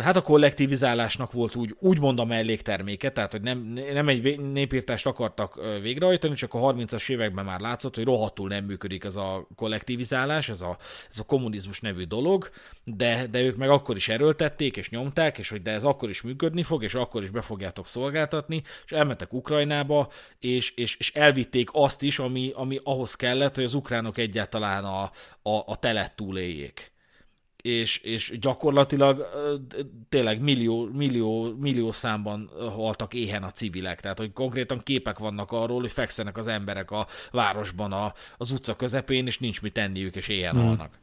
[0.00, 3.58] hát a kollektivizálásnak volt úgy, úgymond a mellékterméke, tehát hogy nem,
[3.92, 9.04] nem egy népírtást akartak végrehajtani, csak a 30-as években már látszott, hogy rohadtul nem működik
[9.04, 10.76] ez a kollektivizálás, ez a,
[11.10, 12.50] ez a kommunizmus nevű dolog,
[12.84, 16.22] de, de ők meg akkor is erőltették és nyomták, és hogy de ez akkor is
[16.22, 20.08] működni fog, és akkor is be fogjátok szolgáltatni, és elmentek Ukrajnába,
[20.38, 25.02] és, és, és elvitték azt is, ami, ami ahhoz kellett, hogy az ukránok egyáltalán a,
[25.42, 26.92] a, a telet túléljék
[27.62, 29.26] és, és gyakorlatilag
[30.08, 35.80] tényleg millió, millió, millió számban haltak éhen a civilek, tehát hogy konkrétan képek vannak arról,
[35.80, 40.28] hogy fekszenek az emberek a városban a, az utca közepén, és nincs mit tenniük, és
[40.28, 40.66] éhen hmm.
[40.66, 40.98] halnak.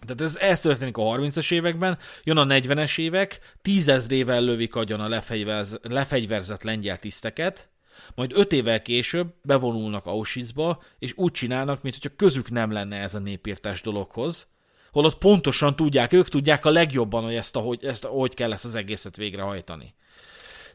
[0.00, 5.08] Tehát ez, ez történik a 30-as években, jön a 40-es évek, tízezrével lövik agyon a
[5.08, 7.68] lefegyverz, lefegyverzett lengyel tiszteket,
[8.14, 13.18] majd öt évvel később bevonulnak Auschwitzba, és úgy csinálnak, mintha közük nem lenne ez a
[13.18, 14.46] népírtás dologhoz,
[14.94, 18.74] holott pontosan tudják, ők tudják a legjobban, hogy ezt, ahogy, ezt hogy kell ezt az
[18.74, 19.94] egészet végrehajtani.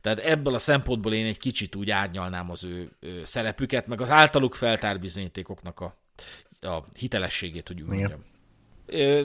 [0.01, 4.09] Tehát ebből a szempontból én egy kicsit úgy árnyalnám az ő, ő szerepüket, meg az
[4.09, 5.97] általuk feltár bizonyítékoknak a,
[6.61, 8.25] a hitelességét, hogy úgy mondjam.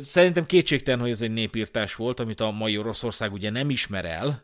[0.03, 4.43] Szerintem kétségtelen, hogy ez egy népírtás volt, amit a mai Oroszország ugye nem ismer el,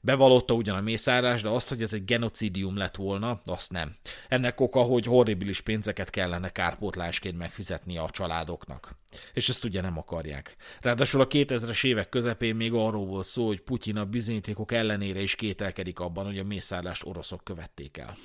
[0.00, 3.96] Bevallotta ugyan a mészárás, de azt, hogy ez egy genocidium lett volna, azt nem.
[4.28, 8.96] Ennek oka, hogy horribilis pénzeket kellene kárpótlásként megfizetni a családoknak.
[9.32, 10.56] És ezt ugye nem akarják.
[10.80, 15.34] Ráadásul a 2000-es évek közepén még arról volt szó, hogy Putyin a bizonyítékok ellenére is
[15.34, 18.16] kételkedik abban, hogy a mészárlást oroszok követték el.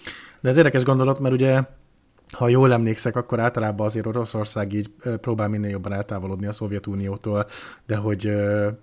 [0.42, 1.62] De ez érdekes gondolat, mert ugye
[2.34, 4.90] ha jól emlékszek, akkor általában azért Oroszország így
[5.22, 7.48] próbál minél jobban eltávolodni a Szovjetuniótól,
[7.86, 8.34] de hogy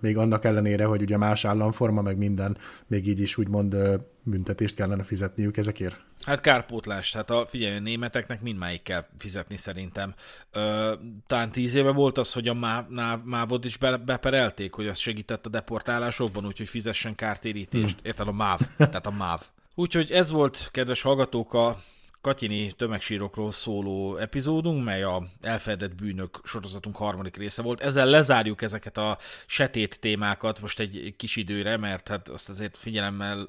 [0.01, 3.77] még annak ellenére, hogy ugye más államforma, meg minden, még így is úgymond
[4.23, 5.97] büntetést kellene fizetniük ezekért?
[6.25, 10.15] Hát kárpótlás, hát a, figyelj, a németeknek mindmáig kell fizetni szerintem.
[10.53, 10.93] Ö,
[11.27, 12.85] talán tíz éve volt az, hogy a MÁV,
[13.25, 17.95] MÁV-ot is be, beperelték, hogy az segített a deportálásokban, úgyhogy fizessen kártérítést.
[17.95, 18.01] Hmm.
[18.03, 19.41] Érted, a MÁV, tehát a MÁV.
[19.75, 21.81] Úgyhogy ez volt, kedves hallgatók, a
[22.21, 27.81] Katyini tömegsírokról szóló epizódunk, mely a elfedett bűnök sorozatunk harmadik része volt.
[27.81, 33.49] Ezzel lezárjuk ezeket a setét témákat most egy kis időre, mert hát azt azért figyelemmel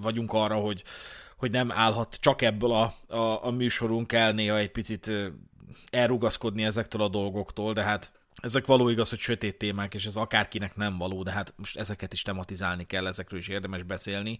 [0.00, 0.82] vagyunk arra, hogy,
[1.36, 5.10] hogy nem állhat csak ebből a, a, a műsorunk el néha egy picit
[5.90, 8.12] elrugaszkodni ezektől a dolgoktól, de hát
[8.42, 12.12] ezek való igaz, hogy sötét témák, és ez akárkinek nem való, de hát most ezeket
[12.12, 14.38] is tematizálni kell, ezekről is érdemes beszélni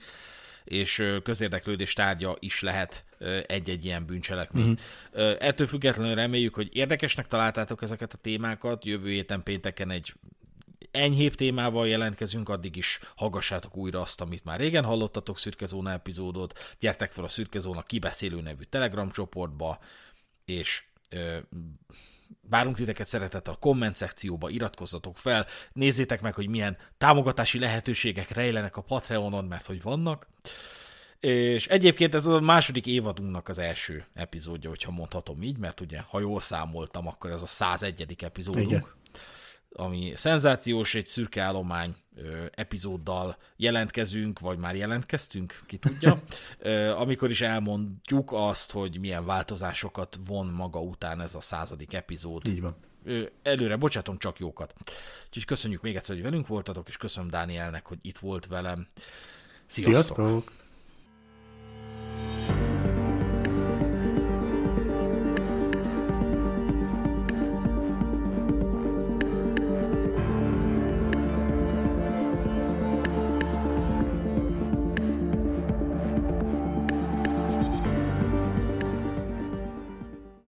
[0.70, 3.04] és közérdeklődés tárgya is lehet
[3.46, 4.78] egy-egy ilyen bűncselekmény.
[5.12, 5.36] Uh-huh.
[5.38, 10.12] Ettől függetlenül reméljük, hogy érdekesnek találtátok ezeket a témákat, jövő héten pénteken egy
[10.90, 17.12] enyhébb témával jelentkezünk, addig is hallgassátok újra azt, amit már régen hallottatok Szürkezóna epizódot, gyertek
[17.12, 19.78] fel a Szürkezóna kibeszélő nevű Telegram csoportba,
[20.44, 21.38] és ö,
[22.48, 28.76] Várunk titeket szeretettel a komment szekcióba, iratkozzatok fel, nézzétek meg, hogy milyen támogatási lehetőségek rejlenek
[28.76, 30.26] a Patreonon, mert hogy vannak.
[31.20, 36.20] És egyébként ez a második évadunknak az első epizódja, hogyha mondhatom így, mert ugye, ha
[36.20, 38.16] jól számoltam, akkor ez a 101.
[38.22, 38.70] epizódunk.
[38.70, 38.86] Igen
[39.72, 41.94] ami szenzációs, egy szürke állomány
[42.54, 46.22] epizóddal jelentkezünk, vagy már jelentkeztünk, ki tudja,
[47.02, 52.46] amikor is elmondjuk azt, hogy milyen változásokat von maga után ez a századik epizód.
[52.46, 52.76] Így van.
[53.42, 54.74] Előre bocsátom, csak jókat.
[55.26, 58.86] Úgyhogy köszönjük még egyszer, hogy velünk voltatok, és köszönöm Dánielnek, hogy itt volt velem.
[59.66, 60.16] Sziasztok!
[60.16, 60.59] Sziasztok!